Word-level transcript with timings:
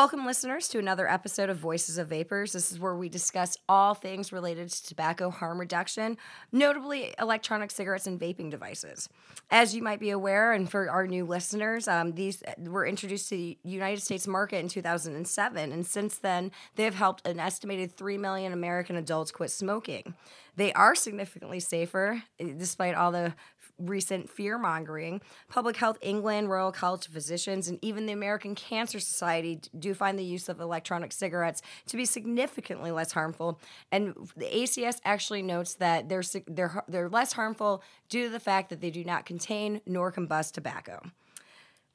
Welcome, 0.00 0.24
listeners, 0.24 0.66
to 0.68 0.78
another 0.78 1.06
episode 1.06 1.50
of 1.50 1.58
Voices 1.58 1.98
of 1.98 2.08
Vapers. 2.08 2.54
This 2.54 2.72
is 2.72 2.80
where 2.80 2.96
we 2.96 3.10
discuss 3.10 3.58
all 3.68 3.92
things 3.92 4.32
related 4.32 4.70
to 4.70 4.86
tobacco 4.86 5.28
harm 5.28 5.60
reduction, 5.60 6.16
notably 6.50 7.12
electronic 7.18 7.70
cigarettes 7.70 8.06
and 8.06 8.18
vaping 8.18 8.50
devices. 8.50 9.10
As 9.50 9.74
you 9.76 9.82
might 9.82 10.00
be 10.00 10.08
aware, 10.08 10.54
and 10.54 10.70
for 10.70 10.88
our 10.88 11.06
new 11.06 11.26
listeners, 11.26 11.86
um, 11.86 12.12
these 12.12 12.42
were 12.56 12.86
introduced 12.86 13.28
to 13.28 13.36
the 13.36 13.58
United 13.62 14.00
States 14.00 14.26
market 14.26 14.60
in 14.60 14.68
2007, 14.68 15.70
and 15.70 15.86
since 15.86 16.16
then, 16.16 16.50
they 16.76 16.84
have 16.84 16.94
helped 16.94 17.26
an 17.26 17.38
estimated 17.38 17.94
3 17.94 18.16
million 18.16 18.54
American 18.54 18.96
adults 18.96 19.30
quit 19.30 19.50
smoking. 19.50 20.14
They 20.56 20.72
are 20.72 20.94
significantly 20.94 21.60
safer, 21.60 22.22
despite 22.38 22.94
all 22.94 23.12
the 23.12 23.34
recent 23.80 24.28
fear 24.28 24.58
mongering. 24.58 25.20
Public 25.48 25.76
Health 25.76 25.98
England, 26.00 26.50
Royal 26.50 26.72
College 26.72 27.06
of 27.06 27.12
Physicians, 27.12 27.68
and 27.68 27.78
even 27.82 28.06
the 28.06 28.12
American 28.12 28.54
Cancer 28.54 29.00
Society 29.00 29.60
do 29.78 29.94
find 29.94 30.18
the 30.18 30.24
use 30.24 30.48
of 30.48 30.60
electronic 30.60 31.12
cigarettes 31.12 31.62
to 31.86 31.96
be 31.96 32.04
significantly 32.04 32.90
less 32.90 33.12
harmful. 33.12 33.60
And 33.90 34.14
the 34.36 34.46
ACS 34.46 35.00
actually 35.04 35.42
notes 35.42 35.74
that 35.74 36.08
they're, 36.08 36.22
they're, 36.46 36.84
they're 36.88 37.08
less 37.08 37.32
harmful 37.32 37.82
due 38.08 38.24
to 38.24 38.30
the 38.30 38.40
fact 38.40 38.70
that 38.70 38.80
they 38.80 38.90
do 38.90 39.04
not 39.04 39.26
contain 39.26 39.80
nor 39.86 40.12
combust 40.12 40.52
tobacco. 40.52 41.02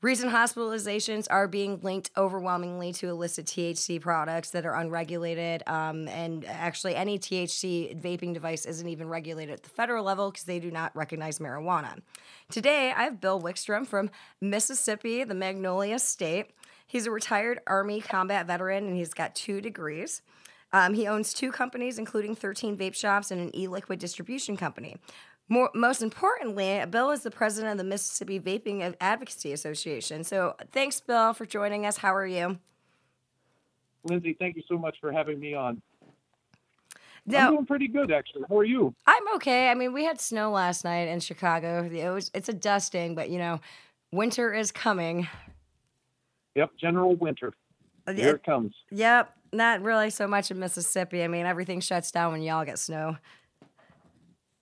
Recent 0.05 0.31
hospitalizations 0.31 1.25
are 1.31 1.47
being 1.47 1.79
linked 1.81 2.11
overwhelmingly 2.15 2.93
to 2.93 3.09
illicit 3.09 3.47
THC 3.47 3.99
products 3.99 4.51
that 4.51 4.63
are 4.63 4.75
unregulated. 4.75 5.63
Um, 5.65 6.07
and 6.09 6.45
actually, 6.45 6.95
any 6.95 7.17
THC 7.17 7.99
vaping 7.99 8.31
device 8.31 8.67
isn't 8.67 8.87
even 8.87 9.09
regulated 9.09 9.55
at 9.55 9.63
the 9.63 9.69
federal 9.69 10.05
level 10.05 10.29
because 10.29 10.43
they 10.43 10.59
do 10.59 10.69
not 10.69 10.95
recognize 10.95 11.39
marijuana. 11.39 12.01
Today, 12.51 12.93
I 12.95 13.05
have 13.05 13.19
Bill 13.19 13.41
Wickstrom 13.41 13.87
from 13.87 14.11
Mississippi, 14.39 15.23
the 15.23 15.33
Magnolia 15.33 15.97
State. 15.97 16.51
He's 16.85 17.07
a 17.07 17.11
retired 17.11 17.61
Army 17.65 17.99
combat 17.99 18.45
veteran 18.45 18.85
and 18.85 18.95
he's 18.95 19.15
got 19.15 19.33
two 19.33 19.59
degrees. 19.59 20.21
Um, 20.71 20.93
he 20.93 21.07
owns 21.07 21.33
two 21.33 21.51
companies, 21.51 21.97
including 21.97 22.35
13 22.35 22.77
vape 22.77 22.93
shops 22.93 23.31
and 23.31 23.41
an 23.41 23.55
e 23.55 23.67
liquid 23.67 23.97
distribution 23.97 24.55
company. 24.55 24.97
More, 25.47 25.69
most 25.75 26.01
importantly, 26.01 26.83
Bill 26.89 27.11
is 27.11 27.21
the 27.21 27.31
president 27.31 27.73
of 27.73 27.77
the 27.77 27.83
Mississippi 27.83 28.39
Vaping 28.39 28.95
Advocacy 28.99 29.53
Association. 29.53 30.23
So 30.23 30.55
thanks, 30.71 30.99
Bill, 30.99 31.33
for 31.33 31.45
joining 31.45 31.85
us. 31.85 31.97
How 31.97 32.15
are 32.15 32.25
you? 32.25 32.57
Lindsay, 34.03 34.35
thank 34.39 34.55
you 34.55 34.63
so 34.67 34.77
much 34.77 34.97
for 34.99 35.11
having 35.11 35.39
me 35.39 35.53
on. 35.53 35.81
Now, 37.27 37.47
I'm 37.47 37.53
doing 37.55 37.65
pretty 37.65 37.87
good, 37.87 38.11
actually. 38.11 38.43
How 38.49 38.57
are 38.57 38.63
you? 38.63 38.93
I'm 39.07 39.35
okay. 39.35 39.69
I 39.69 39.73
mean, 39.73 39.93
we 39.93 40.03
had 40.03 40.21
snow 40.21 40.51
last 40.51 40.83
night 40.83 41.07
in 41.07 41.19
Chicago. 41.19 41.89
It 41.91 42.09
was 42.11 42.29
it's 42.35 42.49
a 42.49 42.53
dusting, 42.53 43.15
but 43.15 43.31
you 43.31 43.39
know, 43.39 43.59
winter 44.11 44.53
is 44.53 44.71
coming. 44.71 45.27
Yep, 46.53 46.71
general 46.79 47.15
winter. 47.15 47.53
Here 48.05 48.29
it, 48.29 48.35
it 48.35 48.43
comes. 48.43 48.75
Yep, 48.91 49.35
not 49.53 49.81
really 49.81 50.11
so 50.11 50.27
much 50.27 50.51
in 50.51 50.59
Mississippi. 50.59 51.23
I 51.23 51.27
mean, 51.27 51.47
everything 51.47 51.79
shuts 51.79 52.11
down 52.11 52.31
when 52.31 52.43
y'all 52.43 52.63
get 52.63 52.77
snow. 52.77 53.17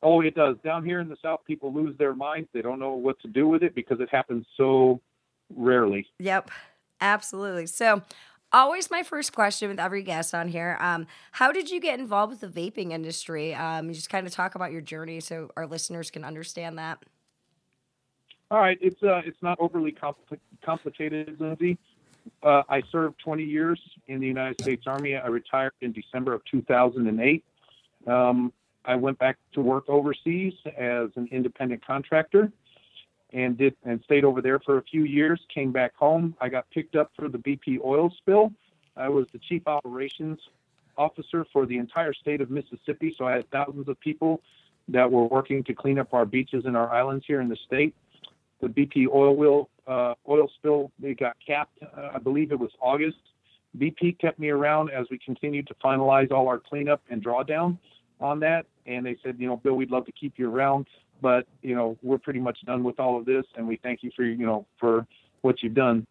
Oh, 0.03 0.19
it 0.19 0.35
does. 0.35 0.57
Down 0.65 0.83
here 0.83 0.99
in 0.99 1.07
the 1.07 1.15
South, 1.21 1.39
people 1.47 1.73
lose 1.73 1.97
their 1.97 2.13
minds. 2.13 2.49
They 2.53 2.61
don't 2.61 2.77
know 2.77 2.91
what 2.91 3.19
to 3.21 3.29
do 3.29 3.47
with 3.47 3.63
it 3.63 3.73
because 3.73 4.01
it 4.01 4.09
happens 4.09 4.45
so 4.57 4.99
rarely. 5.55 6.05
Yep, 6.19 6.51
absolutely. 6.99 7.67
So, 7.67 8.03
always 8.51 8.91
my 8.91 9.01
first 9.01 9.33
question 9.33 9.69
with 9.69 9.79
every 9.79 10.03
guest 10.03 10.35
on 10.35 10.47
here 10.47 10.77
um, 10.79 11.07
how 11.31 11.51
did 11.51 11.71
you 11.71 11.81
get 11.81 11.99
involved 11.99 12.29
with 12.29 12.53
the 12.53 12.61
vaping 12.61 12.91
industry 12.91 13.55
um, 13.55 13.87
you 13.87 13.95
just 13.95 14.11
kind 14.11 14.27
of 14.27 14.31
talk 14.31 14.53
about 14.53 14.71
your 14.71 14.79
journey 14.79 15.19
so 15.19 15.49
our 15.57 15.65
listeners 15.65 16.11
can 16.11 16.23
understand 16.23 16.77
that 16.77 16.99
all 18.51 18.59
right 18.59 18.77
it's 18.79 19.01
uh, 19.01 19.21
it's 19.25 19.41
not 19.41 19.57
overly 19.59 19.91
compl- 19.91 20.37
complicated 20.63 21.35
lindsay 21.39 21.79
uh, 22.43 22.61
i 22.69 22.79
served 22.91 23.19
20 23.23 23.43
years 23.43 23.81
in 24.07 24.19
the 24.19 24.27
united 24.27 24.61
states 24.61 24.83
army 24.85 25.15
i 25.15 25.25
retired 25.25 25.73
in 25.81 25.91
december 25.91 26.31
of 26.31 26.45
2008 26.45 27.43
um, 28.05 28.53
I 28.85 28.95
went 28.95 29.17
back 29.17 29.37
to 29.53 29.61
work 29.61 29.85
overseas 29.87 30.53
as 30.77 31.09
an 31.15 31.27
independent 31.31 31.85
contractor 31.85 32.51
and 33.31 33.57
did 33.57 33.75
and 33.83 34.01
stayed 34.03 34.23
over 34.25 34.41
there 34.41 34.59
for 34.59 34.77
a 34.77 34.83
few 34.83 35.03
years. 35.03 35.39
Came 35.53 35.71
back 35.71 35.95
home. 35.95 36.35
I 36.39 36.49
got 36.49 36.69
picked 36.69 36.95
up 36.95 37.11
for 37.15 37.29
the 37.29 37.37
BP 37.37 37.79
oil 37.83 38.13
spill. 38.17 38.51
I 38.95 39.09
was 39.09 39.25
the 39.33 39.39
chief 39.39 39.67
operations 39.67 40.39
officer 40.97 41.45
for 41.51 41.65
the 41.65 41.77
entire 41.77 42.13
state 42.13 42.41
of 42.41 42.51
Mississippi. 42.51 43.15
So 43.17 43.25
I 43.25 43.33
had 43.33 43.49
thousands 43.49 43.87
of 43.87 43.99
people 43.99 44.41
that 44.89 45.11
were 45.11 45.25
working 45.25 45.63
to 45.63 45.73
clean 45.73 45.97
up 45.97 46.13
our 46.13 46.25
beaches 46.25 46.65
and 46.65 46.77
our 46.77 46.91
islands 46.91 47.25
here 47.27 47.41
in 47.41 47.49
the 47.49 47.57
state. 47.65 47.95
The 48.61 48.67
BP 48.67 49.07
oil 49.11 49.35
will 49.35 49.69
uh, 49.87 50.13
oil 50.29 50.49
spill 50.55 50.91
they 50.99 51.13
got 51.13 51.35
capped. 51.45 51.79
Uh, 51.81 52.11
I 52.13 52.19
believe 52.19 52.51
it 52.51 52.59
was 52.59 52.71
August. 52.79 53.17
BP 53.77 54.19
kept 54.19 54.39
me 54.39 54.49
around 54.49 54.91
as 54.91 55.07
we 55.09 55.17
continued 55.17 55.67
to 55.67 55.73
finalize 55.75 56.31
all 56.31 56.47
our 56.47 56.59
cleanup 56.59 57.01
and 57.09 57.23
drawdown 57.23 57.77
on 58.23 58.39
that, 58.39 58.65
and 58.85 59.05
they 59.05 59.17
said, 59.21 59.35
you 59.37 59.47
know, 59.47 59.57
Bill, 59.57 59.75
we'd 59.75 59.91
love 59.91 60.05
to 60.05 60.11
keep 60.11 60.33
you 60.37 60.49
around, 60.49 60.87
but 61.21 61.45
you 61.61 61.75
know, 61.75 61.97
we're 62.01 62.17
pretty 62.17 62.39
much 62.39 62.57
done 62.65 62.83
with 62.83 62.99
all 62.99 63.17
of 63.17 63.25
this, 63.25 63.45
and 63.55 63.67
we 63.67 63.75
thank 63.83 64.01
you 64.01 64.11
for 64.15 64.23
you 64.23 64.45
know 64.45 64.65
for 64.79 65.05
what 65.41 65.61
you've 65.61 65.73
done. 65.73 66.07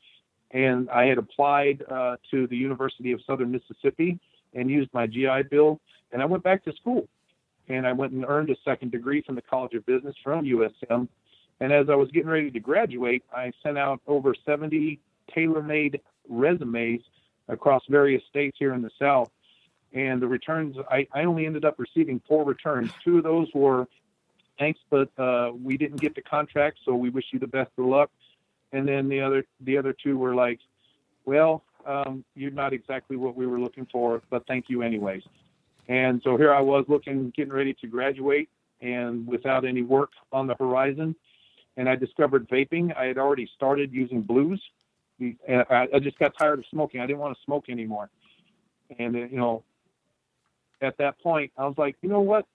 And 0.50 0.90
I 0.90 1.06
had 1.06 1.16
applied 1.16 1.82
uh, 1.90 2.16
to 2.30 2.46
the 2.46 2.56
University 2.56 3.12
of 3.12 3.20
Southern 3.26 3.50
Mississippi 3.50 4.20
and 4.54 4.70
used 4.70 4.90
my 4.92 5.06
GI 5.06 5.44
Bill, 5.50 5.80
and 6.12 6.20
I 6.20 6.26
went 6.26 6.44
back 6.44 6.62
to 6.64 6.72
school, 6.74 7.08
and 7.68 7.86
I 7.86 7.92
went 7.92 8.12
and 8.12 8.24
earned 8.28 8.50
a 8.50 8.56
second 8.64 8.92
degree 8.92 9.22
from 9.22 9.34
the 9.34 9.42
College 9.42 9.72
of 9.72 9.86
Business 9.86 10.14
from 10.22 10.44
USM. 10.44 11.08
And 11.60 11.72
as 11.72 11.88
I 11.88 11.94
was 11.94 12.10
getting 12.10 12.28
ready 12.28 12.50
to 12.50 12.60
graduate, 12.60 13.24
I 13.34 13.52
sent 13.62 13.78
out 13.78 14.00
over 14.06 14.34
70 14.44 15.00
tailor-made 15.34 16.00
resumes 16.28 17.00
across 17.48 17.82
various 17.88 18.22
states 18.28 18.56
here 18.58 18.74
in 18.74 18.82
the 18.82 18.90
South 18.98 19.30
and 19.94 20.20
the 20.22 20.26
returns 20.26 20.76
I, 20.90 21.06
I 21.12 21.24
only 21.24 21.46
ended 21.46 21.64
up 21.64 21.78
receiving 21.78 22.20
four 22.26 22.44
returns. 22.44 22.90
Two 23.04 23.18
of 23.18 23.24
those 23.24 23.48
were 23.54 23.86
thanks 24.58 24.80
but 24.90 25.08
uh, 25.18 25.52
we 25.62 25.76
didn't 25.76 26.00
get 26.00 26.14
the 26.14 26.22
contract 26.22 26.78
so 26.84 26.94
we 26.94 27.10
wish 27.10 27.24
you 27.32 27.38
the 27.38 27.46
best 27.46 27.70
of 27.78 27.86
luck. 27.86 28.10
And 28.72 28.88
then 28.88 29.08
the 29.08 29.20
other 29.20 29.44
the 29.60 29.76
other 29.76 29.92
two 29.92 30.18
were 30.18 30.34
like 30.34 30.60
well 31.24 31.62
um, 31.86 32.24
you're 32.34 32.52
not 32.52 32.72
exactly 32.72 33.16
what 33.16 33.36
we 33.36 33.46
were 33.46 33.60
looking 33.60 33.86
for 33.90 34.22
but 34.30 34.46
thank 34.46 34.66
you 34.68 34.82
anyways. 34.82 35.22
And 35.88 36.20
so 36.24 36.36
here 36.36 36.52
i 36.54 36.60
was 36.60 36.84
looking 36.88 37.32
getting 37.36 37.52
ready 37.52 37.74
to 37.74 37.86
graduate 37.86 38.48
and 38.80 39.26
without 39.26 39.64
any 39.64 39.82
work 39.82 40.10
on 40.32 40.46
the 40.46 40.54
horizon 40.54 41.14
and 41.76 41.88
i 41.88 41.96
discovered 41.96 42.48
vaping. 42.48 42.96
I 42.96 43.06
had 43.06 43.18
already 43.18 43.48
started 43.56 43.92
using 43.92 44.22
blues 44.22 44.62
I, 45.48 45.86
just 46.02 46.18
got 46.18 46.36
tired 46.36 46.58
of 46.58 46.64
smoking. 46.70 47.00
I 47.00 47.06
didn't 47.06 47.20
want 47.20 47.36
to 47.36 47.44
smoke 47.44 47.66
anymore. 47.68 48.10
And 48.98 49.14
you 49.14 49.38
know 49.38 49.62
at 50.82 50.96
that 50.98 51.18
point, 51.20 51.52
I 51.56 51.66
was 51.66 51.76
like, 51.78 51.96
you 52.02 52.08
know 52.08 52.20
what? 52.20 52.46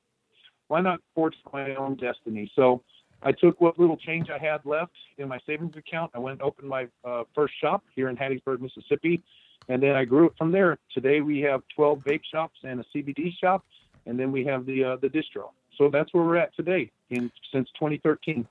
Why 0.67 0.81
not 0.81 0.99
forge 1.15 1.35
my 1.53 1.75
own 1.75 1.95
destiny? 1.95 2.51
So 2.55 2.83
I 3.23 3.31
took 3.31 3.59
what 3.61 3.79
little 3.79 3.97
change 3.97 4.29
I 4.29 4.38
had 4.38 4.65
left 4.65 4.91
in 5.17 5.27
my 5.27 5.39
savings 5.45 5.75
account. 5.75 6.11
I 6.13 6.19
went 6.19 6.33
and 6.33 6.41
opened 6.43 6.69
my 6.69 6.88
uh, 7.03 7.23
first 7.33 7.53
shop 7.59 7.83
here 7.95 8.09
in 8.09 8.17
Hattiesburg, 8.17 8.59
Mississippi, 8.59 9.23
and 9.69 9.81
then 9.81 9.95
I 9.95 10.05
grew 10.05 10.27
it 10.27 10.33
from 10.38 10.51
there. 10.51 10.77
Today 10.93 11.21
we 11.21 11.39
have 11.41 11.61
12 11.75 11.99
vape 11.99 12.21
shops 12.31 12.59
and 12.63 12.79
a 12.79 12.85
CBD 12.95 13.31
shop, 13.41 13.65
and 14.05 14.19
then 14.19 14.31
we 14.31 14.45
have 14.45 14.65
the 14.65 14.83
uh, 14.83 14.95
the 14.97 15.07
distro. 15.07 15.49
So 15.77 15.89
that's 15.89 16.13
where 16.13 16.23
we're 16.23 16.38
at 16.38 16.55
today, 16.55 16.91
in 17.09 17.31
since 17.51 17.69
2013. 17.79 18.47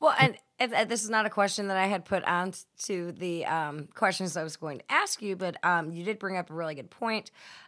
Well, 0.00 0.14
and 0.18 0.36
this 0.88 1.02
is 1.02 1.10
not 1.10 1.26
a 1.26 1.30
question 1.30 1.68
that 1.68 1.76
I 1.76 1.86
had 1.86 2.04
put 2.04 2.24
on 2.24 2.52
to 2.84 3.12
the 3.12 3.44
um, 3.46 3.88
questions 3.94 4.36
I 4.36 4.44
was 4.44 4.56
going 4.56 4.78
to 4.78 4.84
ask 4.88 5.20
you, 5.22 5.34
but 5.34 5.56
um, 5.64 5.90
you 5.90 6.04
did 6.04 6.18
bring 6.18 6.36
up 6.36 6.50
a 6.50 6.54
really 6.54 6.74
good 6.74 6.90
point 6.90 7.30
uh, 7.30 7.63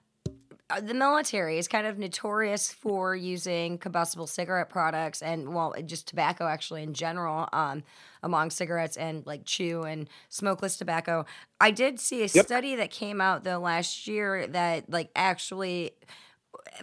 the 0.82 0.94
military 0.94 1.58
is 1.58 1.68
kind 1.68 1.86
of 1.86 1.98
notorious 1.98 2.72
for 2.72 3.14
using 3.14 3.78
combustible 3.78 4.26
cigarette 4.26 4.68
products 4.68 5.22
and 5.22 5.54
well 5.54 5.74
just 5.84 6.08
tobacco 6.08 6.46
actually 6.46 6.82
in 6.82 6.92
general 6.92 7.48
um, 7.52 7.84
among 8.22 8.50
cigarettes 8.50 8.96
and 8.96 9.24
like 9.26 9.44
chew 9.44 9.82
and 9.82 10.08
smokeless 10.28 10.76
tobacco 10.76 11.24
i 11.60 11.70
did 11.70 12.00
see 12.00 12.22
a 12.22 12.26
yep. 12.26 12.46
study 12.46 12.74
that 12.74 12.90
came 12.90 13.20
out 13.20 13.44
the 13.44 13.58
last 13.58 14.08
year 14.08 14.46
that 14.48 14.90
like 14.90 15.10
actually 15.14 15.92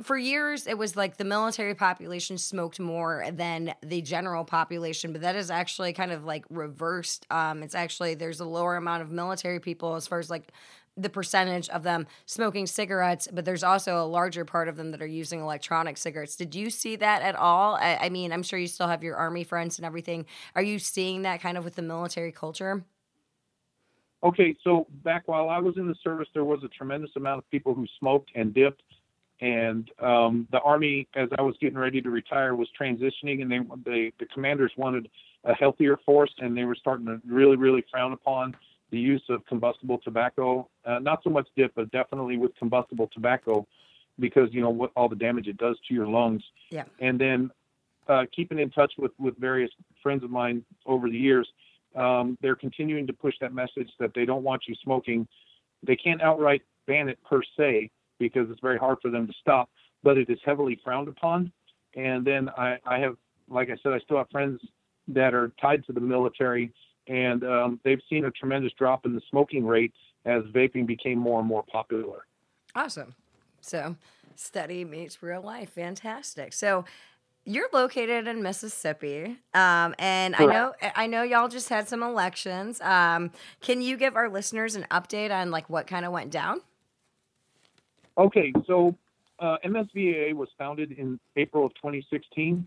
for 0.02 0.18
years 0.18 0.66
it 0.66 0.78
was 0.78 0.96
like 0.96 1.18
the 1.18 1.26
military 1.26 1.76
population 1.76 2.38
smoked 2.38 2.80
more 2.80 3.26
than 3.34 3.74
the 3.82 4.02
general 4.02 4.46
population 4.46 5.12
but 5.12 5.22
that 5.22 5.36
is 5.36 5.52
actually 5.52 5.92
kind 5.92 6.12
of 6.12 6.24
like 6.24 6.46
reversed 6.50 7.26
um, 7.32 7.62
it's 7.62 7.76
actually 7.76 8.16
there's 8.16 8.40
a 8.40 8.46
lower 8.46 8.78
amount 8.78 9.02
of 9.02 9.12
military 9.12 9.60
people 9.60 9.96
as 9.96 10.08
far 10.08 10.20
as 10.20 10.30
like 10.30 10.54
the 10.96 11.10
percentage 11.10 11.70
of 11.70 11.84
them 11.84 12.06
smoking 12.26 12.68
cigarettes, 12.68 13.28
but 13.32 13.46
there's 13.46 13.64
also 13.64 14.04
a 14.04 14.06
larger 14.06 14.46
part 14.46 14.68
of 14.68 14.76
them 14.76 14.92
that 14.92 15.02
are 15.02 15.08
using 15.08 15.40
electronic 15.40 15.98
cigarettes. 15.98 16.36
Did 16.36 16.54
you 16.54 16.70
see 16.70 16.96
that 16.98 17.22
at 17.22 17.36
all? 17.36 17.76
I, 17.76 17.98
I 18.02 18.10
mean, 18.10 18.32
I'm 18.32 18.44
sure 18.44 18.60
you 18.60 18.68
still 18.68 18.88
have 18.88 19.04
your 19.04 19.16
army 19.16 19.44
friends 19.44 19.80
and 19.80 19.86
everything. 19.86 20.26
Are 20.56 20.62
you 20.62 20.78
seeing 20.80 21.24
that 21.24 21.42
kind 21.42 21.58
of 21.58 21.64
with 21.64 21.76
the 21.76 21.82
military 21.82 22.32
culture? 22.32 22.84
Okay, 24.24 24.56
so 24.64 24.88
back 25.04 25.24
while 25.28 25.50
I 25.50 25.60
was 25.60 25.76
in 25.78 25.88
the 25.88 25.96
service, 26.02 26.28
there 26.34 26.46
was 26.46 26.64
a 26.64 26.70
tremendous 26.70 27.12
amount 27.18 27.40
of 27.40 27.50
people 27.50 27.74
who 27.74 27.86
smoked 28.00 28.32
and 28.36 28.54
dipped, 28.54 28.84
and 29.42 29.90
um, 30.00 30.48
the 30.52 30.62
Army, 30.62 31.10
as 31.16 31.28
I 31.38 31.42
was 31.42 31.56
getting 31.60 31.78
ready 31.78 32.02
to 32.02 32.10
retire, 32.10 32.56
was 32.56 32.70
transitioning, 32.80 33.42
and 33.42 33.52
they, 33.52 33.60
they 33.84 34.14
the 34.20 34.26
commanders 34.34 34.72
wanted 34.78 35.10
a 35.44 35.54
healthier 35.54 35.98
force, 36.06 36.34
and 36.40 36.56
they 36.56 36.64
were 36.64 36.76
starting 36.76 37.06
to 37.08 37.20
really, 37.28 37.58
really 37.58 37.84
frown 37.92 38.14
upon 38.14 38.56
the 38.94 39.00
use 39.00 39.24
of 39.30 39.44
combustible 39.48 39.98
tobacco. 39.98 40.70
Uh, 40.86 41.00
not 41.00 41.20
so 41.24 41.30
much 41.32 41.48
dip, 41.58 41.72
but 41.76 41.90
definitely 41.92 42.38
with 42.38 42.56
combustible 42.56 43.10
tobacco, 43.12 43.68
because 44.20 44.48
you 44.52 44.62
know 44.62 44.70
what 44.70 44.92
all 44.96 45.10
the 45.10 45.16
damage 45.16 45.48
it 45.48 45.58
does 45.58 45.78
to 45.88 45.94
your 45.96 46.08
lungs. 46.08 46.44
Yeah. 46.70 46.86
And 47.00 47.20
then 47.20 47.50
uh, 48.08 48.26
keeping 48.36 48.60
in 48.60 48.70
touch 48.70 48.94
with 48.98 49.12
with 49.18 49.36
various 49.38 49.72
friends 50.04 50.24
of 50.24 50.30
mine 50.30 50.64
over 50.86 51.10
the 51.10 51.18
years, 51.18 51.48
um, 51.96 52.38
they're 52.42 52.56
continuing 52.56 53.08
to 53.08 53.14
push 53.14 53.34
that 53.42 53.54
message 53.54 53.90
that 54.00 54.12
they 54.14 54.26
don't 54.26 54.44
want 54.44 54.62
you 54.68 54.76
smoking. 54.84 55.28
They 55.82 55.96
can't 55.96 56.22
outright 56.22 56.62
ban 56.86 57.10
it 57.10 57.18
per 57.30 57.42
se 57.58 57.90
because 58.20 58.48
it's 58.52 58.62
very 58.62 58.78
hard 58.78 59.00
for 59.02 59.10
them 59.10 59.26
to 59.26 59.34
stop, 59.42 59.70
but 60.04 60.18
it 60.20 60.30
is 60.30 60.40
heavily 60.46 60.80
frowned 60.84 61.08
upon. 61.08 61.52
And 61.96 62.24
then 62.24 62.50
I, 62.50 62.78
I 62.86 63.00
have, 63.00 63.16
like 63.50 63.70
I 63.70 63.78
said, 63.82 63.92
I 63.94 64.00
still 64.00 64.18
have 64.18 64.30
friends 64.30 64.62
that 65.08 65.34
are 65.34 65.52
tied 65.60 65.84
to 65.88 65.94
the 65.94 66.00
military, 66.00 66.72
and 67.08 67.44
um, 67.44 67.80
they've 67.84 68.02
seen 68.10 68.26
a 68.26 68.32
tremendous 68.32 68.74
drop 68.74 69.06
in 69.06 69.14
the 69.14 69.22
smoking 69.30 69.66
rate 69.66 69.94
as 70.26 70.44
vaping 70.54 70.86
became 70.86 71.18
more 71.18 71.40
and 71.40 71.48
more 71.48 71.64
popular. 71.64 72.26
Awesome. 72.76 73.16
So, 73.62 73.96
study 74.36 74.84
meets 74.86 75.22
real 75.22 75.42
life. 75.42 75.70
Fantastic. 75.70 76.54
So, 76.54 76.86
you're 77.46 77.68
located 77.74 78.28
in 78.28 78.42
Mississippi, 78.42 79.38
um, 79.54 79.94
and 80.00 80.34
I 80.36 80.46
know 80.46 80.74
I 80.96 81.08
know 81.08 81.24
y'all 81.24 81.50
just 81.50 81.68
had 81.68 81.90
some 81.90 82.02
elections. 82.02 82.80
Um, 82.80 83.32
can 83.60 83.82
you 83.82 83.98
give 83.98 84.16
our 84.16 84.30
listeners 84.30 84.76
an 84.76 84.86
update 84.92 85.30
on 85.30 85.52
like 85.52 85.70
what 85.70 85.86
kind 85.86 86.06
of 86.06 86.14
went 86.14 86.32
down? 86.32 86.62
Okay, 88.18 88.54
so 88.66 88.96
uh, 89.40 89.58
MSVAA 89.66 90.34
was 90.34 90.48
founded 90.58 90.94
in 90.94 91.20
April 91.36 91.66
of 91.66 91.74
2016, 91.76 92.66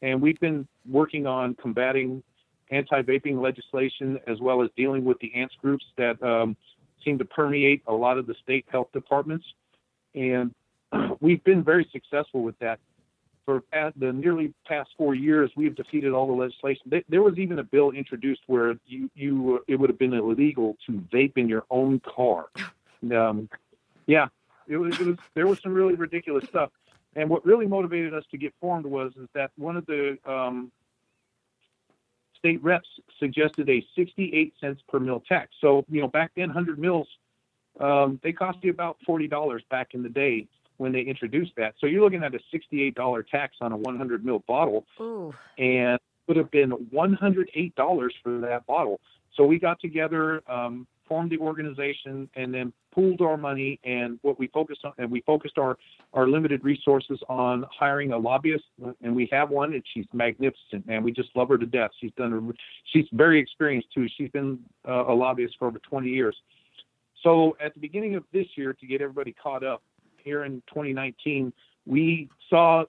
and 0.00 0.22
we've 0.22 0.40
been 0.40 0.66
working 0.88 1.26
on 1.26 1.54
combating 1.56 2.22
anti-vaping 2.70 3.40
legislation 3.40 4.18
as 4.26 4.40
well 4.40 4.62
as 4.62 4.70
dealing 4.76 5.04
with 5.04 5.18
the 5.20 5.34
ants 5.34 5.54
groups 5.60 5.84
that 5.96 6.22
um, 6.22 6.56
seem 7.04 7.18
to 7.18 7.24
permeate 7.24 7.82
a 7.86 7.92
lot 7.92 8.18
of 8.18 8.26
the 8.26 8.34
state 8.42 8.64
health 8.68 8.88
departments, 8.92 9.44
and 10.14 10.54
we've 11.20 11.42
been 11.44 11.62
very 11.62 11.88
successful 11.92 12.42
with 12.42 12.58
that. 12.58 12.78
For 13.44 13.62
the 13.70 14.10
nearly 14.10 14.54
past 14.66 14.88
four 14.96 15.14
years, 15.14 15.50
we've 15.54 15.74
defeated 15.74 16.14
all 16.14 16.26
the 16.26 16.32
legislation. 16.32 16.90
There 17.10 17.20
was 17.20 17.36
even 17.36 17.58
a 17.58 17.62
bill 17.62 17.90
introduced 17.90 18.40
where 18.46 18.74
you, 18.86 19.10
you 19.14 19.62
it 19.68 19.76
would 19.76 19.90
have 19.90 19.98
been 19.98 20.14
illegal 20.14 20.78
to 20.86 20.92
vape 21.12 21.36
in 21.36 21.48
your 21.48 21.64
own 21.70 22.00
car. 22.00 22.46
Um, 23.14 23.50
yeah, 24.06 24.28
it 24.66 24.78
was, 24.78 24.98
it 24.98 25.06
was 25.06 25.18
there 25.34 25.46
was 25.46 25.60
some 25.60 25.74
really 25.74 25.94
ridiculous 25.94 26.48
stuff. 26.48 26.70
And 27.16 27.28
what 27.28 27.44
really 27.44 27.66
motivated 27.66 28.14
us 28.14 28.24
to 28.30 28.38
get 28.38 28.54
formed 28.60 28.86
was 28.86 29.12
is 29.20 29.28
that 29.34 29.50
one 29.56 29.76
of 29.76 29.84
the 29.84 30.16
um, 30.24 30.72
state 32.44 32.62
reps 32.62 32.88
suggested 33.18 33.70
a 33.70 33.82
68 33.96 34.52
cents 34.60 34.82
per 34.88 35.00
mil 35.00 35.22
tax. 35.26 35.52
So 35.62 35.84
you 35.88 36.02
know 36.02 36.08
back 36.08 36.32
then, 36.36 36.48
100 36.48 36.78
mils 36.78 37.08
um, 37.80 38.20
they 38.22 38.32
cost 38.32 38.58
you 38.62 38.70
about 38.70 38.98
forty 39.04 39.26
dollars 39.26 39.62
back 39.70 39.94
in 39.94 40.02
the 40.02 40.08
day 40.08 40.46
when 40.76 40.92
they 40.92 41.00
introduced 41.00 41.52
that. 41.56 41.74
So 41.80 41.86
you're 41.86 42.02
looking 42.02 42.24
at 42.24 42.34
a 42.34 42.40
$68 42.52 43.28
tax 43.28 43.54
on 43.60 43.70
a 43.70 43.76
100 43.76 44.24
mil 44.24 44.40
bottle, 44.40 44.84
Ooh. 45.00 45.32
and 45.56 46.00
would 46.26 46.36
have 46.36 46.50
been 46.50 46.72
$108 46.92 48.10
for 48.24 48.40
that 48.40 48.66
bottle. 48.66 49.00
So 49.36 49.44
we 49.44 49.60
got 49.60 49.80
together, 49.80 50.42
um, 50.50 50.88
formed 51.06 51.30
the 51.30 51.38
organization, 51.38 52.28
and 52.34 52.52
then 52.52 52.72
pooled 52.94 53.20
our 53.20 53.36
money. 53.36 53.80
And 53.84 54.18
what 54.22 54.38
we 54.38 54.46
focused 54.48 54.84
on, 54.84 54.92
and 54.98 55.10
we 55.10 55.20
focused 55.22 55.58
our 55.58 55.76
our 56.12 56.28
limited 56.28 56.62
resources 56.64 57.18
on 57.28 57.64
hiring 57.76 58.12
a 58.12 58.18
lobbyist, 58.18 58.64
and 59.02 59.14
we 59.14 59.28
have 59.32 59.50
one, 59.50 59.74
and 59.74 59.82
she's 59.92 60.06
magnificent, 60.12 60.86
man. 60.86 61.02
We 61.02 61.12
just 61.12 61.30
love 61.34 61.48
her 61.48 61.58
to 61.58 61.66
death. 61.66 61.90
She's 62.00 62.12
done, 62.16 62.52
she's 62.92 63.06
very 63.12 63.40
experienced 63.40 63.88
too. 63.94 64.06
She's 64.16 64.30
been 64.30 64.58
uh, 64.88 65.06
a 65.06 65.14
lobbyist 65.14 65.56
for 65.58 65.68
over 65.68 65.78
20 65.78 66.08
years. 66.08 66.36
So 67.22 67.56
at 67.58 67.74
the 67.74 67.80
beginning 67.80 68.16
of 68.16 68.24
this 68.32 68.46
year, 68.54 68.74
to 68.74 68.86
get 68.86 69.00
everybody 69.00 69.32
caught 69.32 69.64
up, 69.64 69.82
here 70.24 70.44
in 70.44 70.62
2019, 70.68 71.52
we 71.86 72.28
saw 72.48 72.84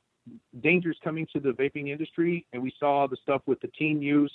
dangers 0.61 0.97
coming 1.03 1.27
to 1.33 1.39
the 1.39 1.51
vaping 1.51 1.89
industry, 1.89 2.45
and 2.53 2.63
we 2.63 2.73
saw 2.79 3.07
the 3.07 3.17
stuff 3.21 3.41
with 3.45 3.59
the 3.59 3.67
teen 3.67 4.01
use, 4.01 4.31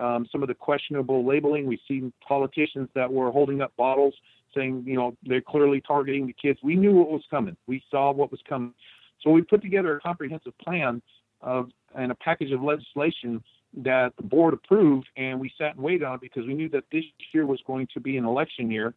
um, 0.00 0.26
some 0.32 0.42
of 0.42 0.48
the 0.48 0.54
questionable 0.54 1.26
labeling. 1.26 1.66
We've 1.66 1.78
seen 1.86 2.12
politicians 2.26 2.88
that 2.94 3.12
were 3.12 3.30
holding 3.30 3.60
up 3.60 3.76
bottles 3.76 4.14
saying, 4.54 4.84
you 4.86 4.96
know, 4.96 5.16
they're 5.22 5.40
clearly 5.40 5.80
targeting 5.80 6.26
the 6.26 6.32
kids. 6.32 6.58
We 6.62 6.74
knew 6.74 6.94
what 6.94 7.10
was 7.10 7.22
coming. 7.30 7.56
We 7.66 7.82
saw 7.90 8.12
what 8.12 8.30
was 8.30 8.40
coming. 8.48 8.74
So 9.22 9.30
we 9.30 9.42
put 9.42 9.62
together 9.62 9.96
a 9.96 10.00
comprehensive 10.00 10.56
plan 10.58 11.02
of 11.42 11.70
and 11.94 12.12
a 12.12 12.14
package 12.14 12.52
of 12.52 12.62
legislation 12.62 13.42
that 13.76 14.12
the 14.16 14.22
board 14.22 14.54
approved, 14.54 15.08
and 15.16 15.38
we 15.38 15.52
sat 15.56 15.74
and 15.74 15.84
waited 15.84 16.02
on 16.02 16.16
it 16.16 16.20
because 16.20 16.46
we 16.46 16.54
knew 16.54 16.68
that 16.70 16.84
this 16.90 17.04
year 17.32 17.46
was 17.46 17.60
going 17.66 17.86
to 17.94 18.00
be 18.00 18.16
an 18.16 18.24
election 18.24 18.70
year, 18.70 18.94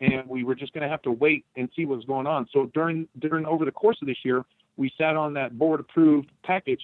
and 0.00 0.26
we 0.28 0.44
were 0.44 0.54
just 0.54 0.72
going 0.72 0.82
to 0.82 0.88
have 0.88 1.02
to 1.02 1.10
wait 1.10 1.44
and 1.56 1.68
see 1.74 1.84
what 1.84 1.96
was 1.96 2.04
going 2.04 2.26
on. 2.26 2.46
So 2.52 2.70
during 2.74 3.08
during 3.18 3.46
over 3.46 3.64
the 3.64 3.72
course 3.72 3.98
of 4.00 4.06
this 4.06 4.18
year, 4.24 4.44
we 4.76 4.92
sat 4.98 5.16
on 5.16 5.34
that 5.34 5.58
board 5.58 5.80
approved 5.80 6.30
package, 6.44 6.82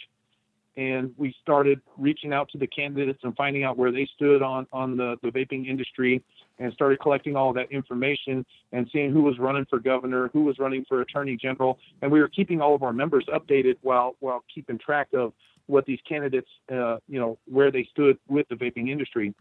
and 0.77 1.13
we 1.17 1.35
started 1.43 1.81
reaching 1.99 2.33
out 2.33 2.49
to 2.51 2.59
the 2.59 2.67
candidates 2.67 3.21
and 3.23 3.37
finding 3.37 3.65
out 3.65 3.77
where 3.77 3.93
they 3.93 4.09
stood 4.15 4.43
on 4.43 4.67
on 4.73 4.97
the 4.97 5.17
the 5.23 5.29
vaping 5.29 5.67
industry, 5.67 6.23
and 6.59 6.73
started 6.73 7.01
collecting 7.01 7.37
all 7.37 7.53
that 7.53 7.71
information 7.71 8.45
and 8.73 8.89
seeing 8.93 9.13
who 9.13 9.23
was 9.23 9.39
running 9.39 9.67
for 9.69 9.79
governor, 9.79 10.31
who 10.33 10.45
was 10.45 10.59
running 10.59 10.85
for 10.89 11.01
attorney 11.01 11.37
general, 11.37 11.79
and 12.01 12.11
we 12.11 12.21
were 12.21 12.29
keeping 12.29 12.61
all 12.61 12.75
of 12.75 12.83
our 12.83 12.93
members 12.93 13.25
updated 13.35 13.77
while 13.83 14.17
while 14.21 14.45
keeping 14.55 14.79
track 14.79 15.09
of 15.15 15.33
what 15.67 15.87
these 15.87 16.01
candidates, 16.09 16.49
uh, 16.73 16.97
you 17.09 17.19
know, 17.19 17.39
where 17.47 17.71
they 17.71 17.87
stood 17.91 18.19
with 18.29 18.47
the 18.49 18.55
vaping 18.55 18.91
industry. 18.91 19.35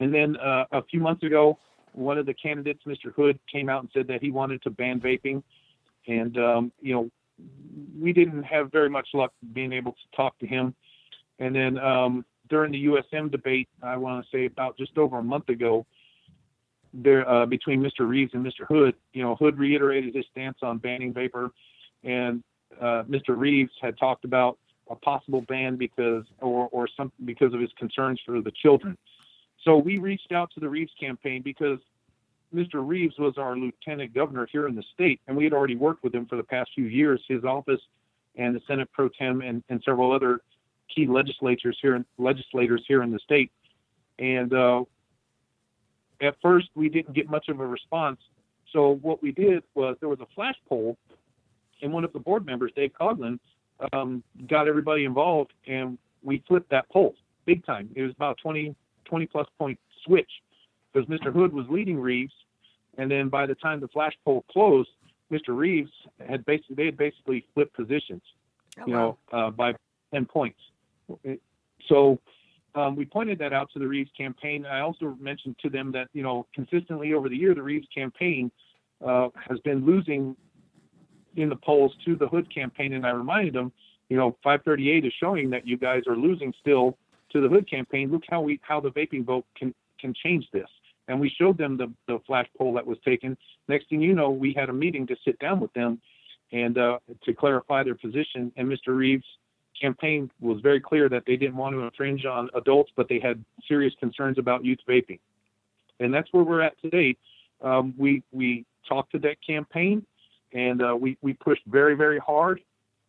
And 0.00 0.14
then 0.14 0.36
uh, 0.36 0.64
a 0.72 0.82
few 0.84 1.00
months 1.00 1.22
ago, 1.22 1.58
one 1.92 2.18
of 2.18 2.26
the 2.26 2.34
candidates, 2.34 2.80
Mr. 2.86 3.12
Hood, 3.14 3.38
came 3.50 3.68
out 3.68 3.82
and 3.82 3.90
said 3.92 4.06
that 4.08 4.22
he 4.22 4.30
wanted 4.30 4.62
to 4.62 4.70
ban 4.70 5.00
vaping. 5.00 5.42
And, 6.06 6.38
um, 6.38 6.72
you 6.80 6.94
know, 6.94 7.10
we 7.98 8.12
didn't 8.12 8.42
have 8.44 8.70
very 8.72 8.88
much 8.88 9.08
luck 9.14 9.32
being 9.52 9.72
able 9.72 9.92
to 9.92 10.16
talk 10.16 10.38
to 10.38 10.46
him. 10.46 10.74
And 11.38 11.54
then 11.54 11.78
um, 11.78 12.24
during 12.48 12.72
the 12.72 12.86
USM 12.86 13.30
debate, 13.30 13.68
I 13.82 13.96
want 13.96 14.24
to 14.24 14.36
say 14.36 14.46
about 14.46 14.76
just 14.76 14.96
over 14.98 15.18
a 15.18 15.22
month 15.22 15.48
ago, 15.48 15.86
there 16.94 17.28
uh, 17.28 17.46
between 17.46 17.80
Mr. 17.80 18.08
Reeves 18.08 18.32
and 18.34 18.44
Mr. 18.44 18.66
Hood, 18.66 18.94
you 19.12 19.22
know, 19.22 19.36
Hood 19.36 19.58
reiterated 19.58 20.14
his 20.14 20.24
stance 20.30 20.58
on 20.62 20.78
banning 20.78 21.12
vapor, 21.12 21.50
and 22.02 22.42
uh, 22.80 23.02
Mr. 23.08 23.36
Reeves 23.36 23.72
had 23.80 23.98
talked 23.98 24.24
about 24.24 24.58
a 24.90 24.94
possible 24.96 25.42
ban 25.42 25.76
because 25.76 26.24
or 26.40 26.68
or 26.72 26.88
some 26.96 27.12
because 27.24 27.52
of 27.52 27.60
his 27.60 27.70
concerns 27.78 28.20
for 28.24 28.40
the 28.40 28.52
children. 28.62 28.96
So 29.64 29.76
we 29.76 29.98
reached 29.98 30.32
out 30.32 30.50
to 30.54 30.60
the 30.60 30.68
Reeves 30.68 30.92
campaign 30.98 31.42
because 31.42 31.78
Mr. 32.54 32.86
Reeves 32.86 33.18
was 33.18 33.34
our 33.36 33.56
lieutenant 33.56 34.14
governor 34.14 34.48
here 34.50 34.66
in 34.66 34.74
the 34.74 34.84
state, 34.94 35.20
and 35.26 35.36
we 35.36 35.44
had 35.44 35.52
already 35.52 35.76
worked 35.76 36.02
with 36.02 36.14
him 36.14 36.26
for 36.26 36.36
the 36.36 36.42
past 36.42 36.70
few 36.74 36.86
years. 36.86 37.20
His 37.28 37.44
office 37.44 37.80
and 38.36 38.54
the 38.54 38.60
Senate 38.66 38.88
pro 38.92 39.08
tem 39.08 39.42
and, 39.42 39.62
and 39.68 39.82
several 39.84 40.12
other 40.12 40.40
key 40.94 41.06
legislators 41.06 41.78
here 41.82 42.02
legislators 42.16 42.82
here 42.88 43.02
in 43.02 43.10
the 43.10 43.18
state. 43.18 43.52
And 44.18 44.52
uh, 44.54 44.84
at 46.20 46.36
first, 46.40 46.68
we 46.74 46.88
didn't 46.88 47.14
get 47.14 47.28
much 47.28 47.48
of 47.48 47.60
a 47.60 47.66
response. 47.66 48.20
So 48.72 48.98
what 49.02 49.22
we 49.22 49.32
did 49.32 49.62
was 49.74 49.96
there 50.00 50.08
was 50.08 50.20
a 50.20 50.26
flash 50.34 50.56
poll, 50.68 50.96
and 51.82 51.92
one 51.92 52.04
of 52.04 52.12
the 52.12 52.18
board 52.18 52.46
members, 52.46 52.72
Dave 52.74 52.92
Coughlin, 52.98 53.38
um, 53.92 54.22
got 54.48 54.68
everybody 54.68 55.04
involved, 55.04 55.52
and 55.66 55.98
we 56.22 56.42
flipped 56.48 56.70
that 56.70 56.88
poll 56.90 57.14
big 57.48 57.64
time. 57.64 57.88
It 57.96 58.02
was 58.02 58.12
about 58.12 58.36
20, 58.42 58.76
20 59.06 59.26
plus 59.26 59.46
point 59.58 59.78
switch 60.04 60.30
because 60.98 61.20
Mr. 61.20 61.32
Hood 61.32 61.52
was 61.52 61.66
leading 61.68 61.98
Reeves, 61.98 62.32
and 62.96 63.10
then 63.10 63.28
by 63.28 63.46
the 63.46 63.54
time 63.54 63.80
the 63.80 63.88
flash 63.88 64.12
poll 64.24 64.44
closed, 64.50 64.90
Mr. 65.32 65.48
Reeves 65.56 65.90
had 66.26 66.44
basically 66.44 66.76
they 66.76 66.86
had 66.86 66.96
basically 66.96 67.44
flipped 67.54 67.74
positions, 67.74 68.22
Oh, 68.80 68.84
you 68.86 68.94
wow. 68.94 69.18
know, 69.32 69.38
uh, 69.38 69.50
by 69.50 69.74
10 70.12 70.26
points. 70.26 70.58
So 71.88 72.18
um, 72.74 72.96
we 72.96 73.04
pointed 73.04 73.38
that 73.40 73.52
out 73.52 73.70
to 73.72 73.78
the 73.78 73.86
Reeves 73.86 74.10
campaign. 74.16 74.66
I 74.66 74.80
also 74.80 75.16
mentioned 75.20 75.56
to 75.62 75.70
them 75.70 75.92
that 75.92 76.08
you 76.12 76.22
know 76.22 76.46
consistently 76.54 77.14
over 77.14 77.28
the 77.28 77.36
year 77.36 77.54
the 77.54 77.62
Reeves 77.62 77.86
campaign 77.94 78.50
uh, 79.06 79.28
has 79.48 79.58
been 79.60 79.84
losing 79.84 80.36
in 81.36 81.48
the 81.48 81.56
polls 81.56 81.92
to 82.04 82.16
the 82.16 82.26
Hood 82.26 82.52
campaign, 82.52 82.94
and 82.94 83.06
I 83.06 83.10
reminded 83.10 83.54
them, 83.54 83.72
you 84.08 84.16
know, 84.16 84.36
538 84.42 85.04
is 85.04 85.12
showing 85.20 85.50
that 85.50 85.66
you 85.66 85.76
guys 85.76 86.02
are 86.08 86.16
losing 86.16 86.52
still 86.60 86.98
to 87.32 87.40
the 87.40 87.48
Hood 87.48 87.68
campaign. 87.70 88.10
Look 88.10 88.22
how 88.28 88.40
we 88.40 88.60
how 88.62 88.80
the 88.80 88.90
vaping 88.90 89.24
vote 89.24 89.44
can 89.56 89.74
can 90.00 90.14
change 90.14 90.46
this. 90.52 90.68
And 91.08 91.18
we 91.18 91.30
showed 91.30 91.58
them 91.58 91.76
the, 91.76 91.92
the 92.06 92.20
flash 92.26 92.46
poll 92.56 92.74
that 92.74 92.86
was 92.86 92.98
taken. 93.04 93.36
Next 93.66 93.88
thing 93.88 94.00
you 94.00 94.14
know, 94.14 94.30
we 94.30 94.52
had 94.52 94.68
a 94.68 94.72
meeting 94.72 95.06
to 95.08 95.16
sit 95.24 95.38
down 95.38 95.58
with 95.58 95.72
them 95.72 96.00
and 96.52 96.78
uh, 96.78 96.98
to 97.24 97.32
clarify 97.32 97.82
their 97.82 97.94
position. 97.94 98.52
And 98.56 98.68
Mr. 98.68 98.96
Reeves' 98.96 99.24
campaign 99.80 100.30
was 100.40 100.60
very 100.60 100.80
clear 100.80 101.08
that 101.08 101.24
they 101.26 101.36
didn't 101.36 101.56
want 101.56 101.74
to 101.74 101.80
infringe 101.80 102.24
on 102.24 102.50
adults, 102.54 102.92
but 102.94 103.08
they 103.08 103.18
had 103.18 103.42
serious 103.66 103.94
concerns 103.98 104.38
about 104.38 104.64
youth 104.64 104.78
vaping. 104.88 105.18
And 106.00 106.12
that's 106.12 106.28
where 106.32 106.44
we're 106.44 106.60
at 106.62 106.80
today. 106.80 107.16
Um, 107.60 107.92
we 107.98 108.22
we 108.30 108.64
talked 108.88 109.10
to 109.12 109.18
that 109.20 109.36
campaign, 109.44 110.06
and 110.52 110.80
uh, 110.80 110.94
we 110.94 111.18
we 111.22 111.32
pushed 111.32 111.64
very 111.66 111.96
very 111.96 112.20
hard 112.20 112.60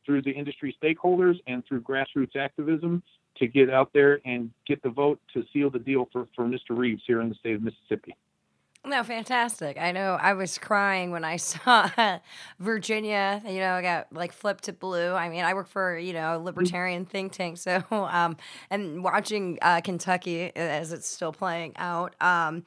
through 0.06 0.24
the 0.24 0.32
industry 0.32 0.76
stakeholders 0.82 1.36
and 1.46 1.64
through 1.68 1.82
grassroots 1.82 2.36
activism 2.36 3.04
to 3.38 3.48
get 3.48 3.70
out 3.70 3.92
there 3.94 4.20
and 4.26 4.52
get 4.68 4.82
the 4.84 4.90
vote 4.90 5.20
to 5.34 5.44
seal 5.54 5.70
the 5.70 5.80
deal 5.80 6.10
for, 6.12 6.28
for 6.36 6.46
Mr. 6.46 6.72
Reeves 6.72 7.04
here 7.08 7.22
in 7.22 7.30
the 7.30 7.36
state 7.36 7.56
of 7.56 7.64
Mississippi. 7.64 8.16
No, 8.86 9.04
fantastic. 9.04 9.78
I 9.78 9.92
know 9.92 10.18
I 10.20 10.34
was 10.34 10.58
crying 10.58 11.12
when 11.12 11.26
I 11.26 11.36
saw 11.38 11.90
Virginia, 12.60 13.42
you 13.46 13.60
know, 13.60 13.82
got 13.82 14.12
like 14.12 14.32
flipped 14.32 14.66
to 14.66 14.74
blue. 14.74 15.14
I 15.14 15.30
mean, 15.30 15.44
I 15.44 15.54
work 15.54 15.68
for, 15.68 15.98
you 15.98 16.14
know, 16.14 16.38
a 16.38 16.40
libertarian 16.40 17.06
think 17.06 17.34
tank. 17.34 17.58
So, 17.58 17.84
um, 17.92 18.38
and 18.70 19.04
watching 19.04 19.60
uh, 19.62 19.82
Kentucky 19.82 20.56
as 20.56 20.94
it's 20.94 21.08
still 21.08 21.34
playing 21.34 21.74
out, 21.76 22.16
um, 22.22 22.64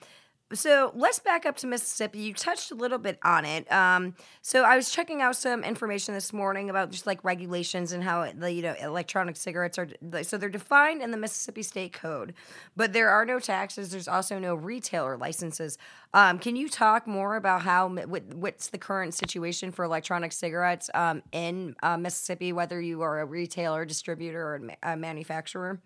so 0.53 0.93
let's 0.95 1.19
back 1.19 1.47
up 1.47 1.57
to 1.59 1.67
Mississippi. 1.67 2.19
You 2.19 2.35
touched 2.35 2.71
a 2.71 2.75
little 2.75 2.99
bit 2.99 3.19
on 3.23 3.45
it. 3.45 3.71
Um, 3.73 4.15
so 4.41 4.65
I 4.65 4.77
was 4.77 4.91
checking 4.91 5.23
out 5.23 5.37
some 5.37 5.65
information 5.65 6.15
this 6.15 6.33
morning 6.33 6.71
about 6.71 6.91
just 6.91 7.07
like 7.07 7.23
regulations 7.25 7.93
and 7.93 8.03
how 8.03 8.31
the 8.33 8.53
you 8.53 8.63
know 8.63 8.75
electronic 8.81 9.37
cigarettes 9.37 9.79
are. 9.79 9.89
So 10.23 10.37
they're 10.39 10.49
defined 10.49 11.03
in 11.03 11.11
the 11.11 11.17
Mississippi 11.17 11.63
State 11.63 11.93
Code, 11.93 12.35
but 12.77 12.93
there 12.93 13.11
are 13.11 13.25
no 13.25 13.39
taxes. 13.39 13.91
There's 13.91 14.09
also 14.09 14.39
no 14.39 14.55
retailer 14.55 15.17
licenses. 15.17 15.79
Um, 16.15 16.39
can 16.39 16.57
you 16.57 16.69
talk 16.69 17.07
more 17.07 17.37
about 17.37 17.63
how 17.63 17.89
what's 17.89 18.69
the 18.69 18.79
current 18.79 19.15
situation 19.15 19.73
for 19.73 19.85
electronic 19.85 20.33
cigarettes 20.33 20.91
um, 20.95 21.23
in 21.33 21.77
uh, 21.83 21.97
Mississippi, 21.97 22.53
whether 22.53 22.81
you 22.81 23.03
are 23.03 23.21
a 23.21 23.25
retailer, 23.25 23.85
distributor, 23.85 24.43
or 24.43 24.71
a 24.83 24.97
manufacturer? 24.97 25.81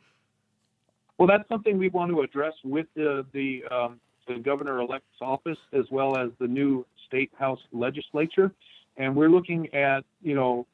Well, 1.19 1.29
that's 1.29 1.49
something 1.49 1.79
we 1.79 1.89
want 1.89 2.11
to 2.11 2.21
address 2.21 2.53
with 2.65 2.87
the 2.95 3.25
the 3.33 3.63
um, 3.71 4.01
the 4.27 4.35
governor 4.35 4.81
elect's 4.81 5.21
office 5.21 5.59
as 5.73 5.85
well 5.91 6.17
as 6.17 6.31
the 6.39 6.47
new 6.47 6.85
state 7.07 7.31
house 7.39 7.61
legislature. 7.73 8.53
And 8.97 9.15
we're 9.15 9.29
looking 9.29 9.73
at, 9.75 10.05
you 10.23 10.35
know, 10.35 10.67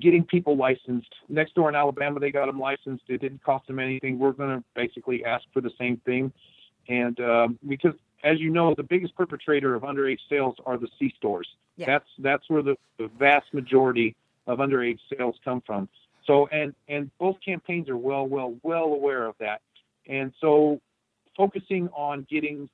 getting 0.00 0.24
people 0.24 0.56
licensed. 0.56 1.14
Next 1.28 1.54
door 1.54 1.68
in 1.68 1.74
Alabama, 1.74 2.18
they 2.18 2.30
got 2.30 2.46
them 2.46 2.58
licensed. 2.58 3.04
It 3.08 3.20
didn't 3.20 3.42
cost 3.42 3.66
them 3.66 3.78
anything. 3.78 4.18
We're 4.18 4.32
going 4.32 4.58
to 4.58 4.64
basically 4.74 5.24
ask 5.24 5.44
for 5.52 5.60
the 5.60 5.70
same 5.78 5.98
thing. 5.98 6.32
And 6.88 7.18
um, 7.20 7.58
because, 7.66 7.94
as 8.24 8.40
you 8.40 8.50
know, 8.50 8.74
the 8.74 8.82
biggest 8.82 9.14
perpetrator 9.14 9.74
of 9.74 9.82
underage 9.82 10.18
sales 10.28 10.56
are 10.64 10.76
the 10.78 10.88
C 10.98 11.12
stores. 11.16 11.48
Yeah. 11.76 11.86
That's 11.86 12.08
that's 12.18 12.48
where 12.48 12.62
the, 12.62 12.76
the 12.98 13.08
vast 13.18 13.52
majority 13.52 14.16
of 14.46 14.58
underage 14.58 14.98
sales 15.16 15.36
come 15.44 15.62
from. 15.66 15.88
So, 16.26 16.46
and 16.48 16.74
and 16.88 17.10
both 17.18 17.36
campaigns 17.44 17.88
are 17.88 17.96
well, 17.96 18.26
well, 18.26 18.54
well 18.62 18.84
aware 18.84 19.26
of 19.26 19.34
that. 19.38 19.60
And 20.08 20.32
so 20.40 20.80
focusing 21.36 21.88
on 21.88 22.26
getting 22.30 22.68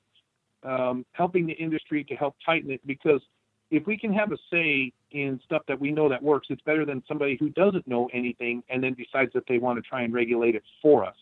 um, 0.63 1.05
helping 1.11 1.45
the 1.45 1.53
industry 1.53 2.03
to 2.05 2.15
help 2.15 2.35
tighten 2.45 2.71
it 2.71 2.81
because 2.87 3.21
if 3.69 3.87
we 3.87 3.97
can 3.97 4.13
have 4.13 4.31
a 4.31 4.37
say 4.51 4.93
in 5.11 5.39
stuff 5.43 5.63
that 5.67 5.79
we 5.79 5.91
know 5.91 6.07
that 6.07 6.21
works, 6.21 6.47
it's 6.51 6.61
better 6.61 6.85
than 6.85 7.03
somebody 7.07 7.37
who 7.39 7.49
doesn't 7.49 7.87
know 7.87 8.07
anything 8.13 8.63
and 8.69 8.83
then 8.83 8.93
decides 8.93 9.33
that 9.33 9.43
they 9.47 9.57
want 9.57 9.77
to 9.77 9.81
try 9.81 10.03
and 10.03 10.13
regulate 10.13 10.55
it 10.55 10.63
for 10.81 11.03
us. 11.03 11.15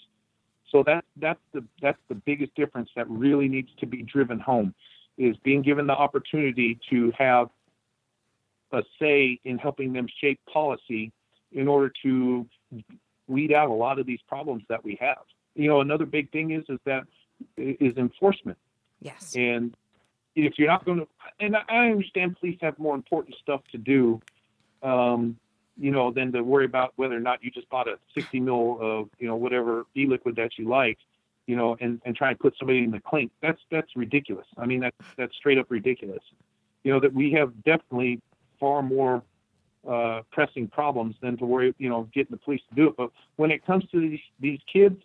So 0.69 0.83
that 0.85 1.05
that's 1.17 1.39
the 1.53 1.63
that's 1.81 1.99
the 2.09 2.15
biggest 2.15 2.53
difference 2.55 2.89
that 2.95 3.09
really 3.09 3.47
needs 3.47 3.69
to 3.79 3.85
be 3.85 4.03
driven 4.03 4.39
home 4.39 4.73
is 5.17 5.35
being 5.43 5.61
given 5.61 5.87
the 5.87 5.93
opportunity 5.93 6.79
to 6.89 7.11
have 7.17 7.49
a 8.71 8.81
say 8.99 9.39
in 9.43 9.57
helping 9.57 9.91
them 9.93 10.07
shape 10.19 10.39
policy 10.51 11.11
in 11.51 11.67
order 11.67 11.91
to 12.03 12.45
weed 13.27 13.51
out 13.51 13.69
a 13.69 13.73
lot 13.73 13.99
of 13.99 14.05
these 14.05 14.19
problems 14.27 14.63
that 14.69 14.83
we 14.83 14.97
have. 15.01 15.23
You 15.55 15.67
know, 15.67 15.81
another 15.81 16.05
big 16.05 16.31
thing 16.31 16.51
is 16.51 16.63
is 16.69 16.79
that 16.85 17.03
is 17.57 17.97
enforcement. 17.97 18.57
Yes. 19.01 19.33
And 19.35 19.75
if 20.35 20.57
you're 20.57 20.67
not 20.67 20.85
going 20.85 20.99
to, 20.99 21.07
and 21.39 21.55
I 21.55 21.89
understand 21.89 22.39
police 22.39 22.57
have 22.61 22.77
more 22.79 22.95
important 22.95 23.35
stuff 23.41 23.61
to 23.71 23.77
do, 23.77 24.21
um, 24.83 25.37
you 25.77 25.91
know, 25.91 26.11
than 26.11 26.31
to 26.33 26.41
worry 26.41 26.65
about 26.65 26.93
whether 26.95 27.15
or 27.15 27.19
not 27.19 27.43
you 27.43 27.51
just 27.51 27.69
bought 27.69 27.87
a 27.87 27.97
60 28.13 28.39
mil 28.39 28.77
of, 28.79 29.09
you 29.19 29.27
know, 29.27 29.35
whatever 29.35 29.85
e-liquid 29.95 30.35
that 30.35 30.57
you 30.57 30.67
like, 30.67 30.97
you 31.47 31.55
know, 31.55 31.75
and, 31.81 32.01
and 32.05 32.15
try 32.15 32.29
and 32.29 32.39
put 32.39 32.55
somebody 32.57 32.83
in 32.83 32.91
the 32.91 32.99
clink. 32.99 33.31
That's 33.41 33.59
that's 33.71 33.95
ridiculous. 33.95 34.45
I 34.57 34.65
mean, 34.65 34.79
that's 34.79 34.95
that's 35.17 35.35
straight 35.35 35.57
up 35.57 35.67
ridiculous. 35.69 36.23
You 36.83 36.93
know 36.93 36.99
that 36.99 37.13
we 37.13 37.31
have 37.33 37.53
definitely 37.63 38.21
far 38.59 38.81
more 38.81 39.23
uh, 39.87 40.21
pressing 40.31 40.67
problems 40.67 41.15
than 41.21 41.37
to 41.37 41.45
worry, 41.45 41.73
you 41.77 41.89
know, 41.89 42.07
getting 42.13 42.31
the 42.31 42.37
police 42.37 42.61
to 42.69 42.75
do 42.75 42.87
it. 42.87 42.97
But 42.97 43.11
when 43.35 43.51
it 43.51 43.65
comes 43.65 43.83
to 43.91 43.99
these 43.99 44.19
these 44.39 44.59
kids, 44.71 45.01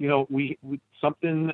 you 0.00 0.08
know, 0.08 0.26
we, 0.30 0.58
we 0.62 0.80
something 1.00 1.52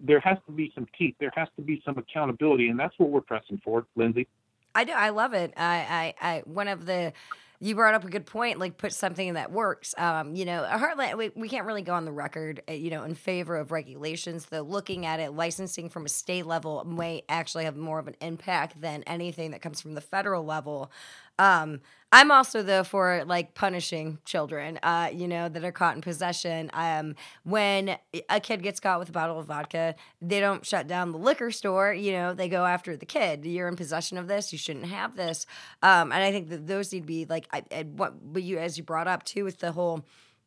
there 0.00 0.18
has 0.20 0.36
to 0.46 0.52
be 0.52 0.72
some 0.74 0.86
teeth. 0.98 1.14
There 1.20 1.32
has 1.36 1.48
to 1.56 1.62
be 1.62 1.80
some 1.84 1.96
accountability, 1.96 2.68
and 2.68 2.78
that's 2.78 2.92
what 2.98 3.08
we're 3.08 3.20
pressing 3.20 3.60
for, 3.64 3.86
Lindsay. 3.94 4.26
I 4.74 4.82
do. 4.82 4.92
I 4.92 5.10
love 5.10 5.32
it. 5.32 5.54
I, 5.56 6.14
I, 6.20 6.28
I 6.34 6.42
one 6.44 6.66
of 6.66 6.84
the 6.84 7.12
you 7.60 7.76
brought 7.76 7.94
up 7.94 8.04
a 8.04 8.10
good 8.10 8.26
point. 8.26 8.58
Like 8.58 8.76
put 8.76 8.92
something 8.92 9.34
that 9.34 9.52
works. 9.52 9.94
Um, 9.96 10.34
you 10.34 10.44
know, 10.44 10.66
Heartland. 10.68 11.16
We, 11.16 11.30
we 11.36 11.48
can't 11.48 11.66
really 11.66 11.82
go 11.82 11.94
on 11.94 12.04
the 12.04 12.12
record, 12.12 12.62
uh, 12.68 12.72
you 12.72 12.90
know, 12.90 13.04
in 13.04 13.14
favor 13.14 13.56
of 13.56 13.70
regulations. 13.70 14.46
Though 14.46 14.62
looking 14.62 15.06
at 15.06 15.20
it, 15.20 15.32
licensing 15.32 15.88
from 15.88 16.04
a 16.04 16.08
state 16.08 16.46
level 16.46 16.84
may 16.84 17.22
actually 17.28 17.64
have 17.64 17.76
more 17.76 18.00
of 18.00 18.08
an 18.08 18.16
impact 18.20 18.80
than 18.80 19.04
anything 19.04 19.52
that 19.52 19.62
comes 19.62 19.80
from 19.80 19.94
the 19.94 20.00
federal 20.00 20.44
level. 20.44 20.90
Um, 21.38 21.80
I'm 22.14 22.30
also 22.30 22.62
though 22.62 22.84
for 22.84 23.24
like 23.26 23.54
punishing 23.54 24.18
children, 24.24 24.78
uh, 24.84 25.10
you 25.12 25.26
know, 25.26 25.48
that 25.48 25.64
are 25.64 25.72
caught 25.72 25.96
in 25.96 26.00
possession. 26.00 26.70
Um, 26.72 27.16
when 27.42 27.96
a 28.28 28.38
kid 28.38 28.62
gets 28.62 28.78
caught 28.78 29.00
with 29.00 29.08
a 29.08 29.12
bottle 29.12 29.40
of 29.40 29.46
vodka, 29.46 29.96
they 30.22 30.38
don't 30.38 30.64
shut 30.64 30.86
down 30.86 31.10
the 31.10 31.18
liquor 31.18 31.50
store. 31.50 31.92
You 31.92 32.12
know, 32.12 32.32
they 32.32 32.48
go 32.48 32.64
after 32.64 32.96
the 32.96 33.04
kid. 33.04 33.44
You're 33.44 33.66
in 33.66 33.74
possession 33.74 34.16
of 34.16 34.28
this. 34.28 34.52
You 34.52 34.58
shouldn't 34.58 34.86
have 34.86 35.16
this. 35.16 35.44
Um, 35.82 36.12
and 36.12 36.22
I 36.22 36.30
think 36.30 36.50
that 36.50 36.68
those 36.68 36.92
need 36.92 37.00
to 37.00 37.06
be 37.06 37.24
like, 37.24 37.48
I, 37.52 37.64
I, 37.72 37.82
what, 37.82 38.14
what 38.22 38.44
you 38.44 38.58
as 38.58 38.78
you 38.78 38.84
brought 38.84 39.08
up 39.08 39.24
too 39.24 39.42
with 39.42 39.58
the 39.58 39.72
whole, 39.72 40.04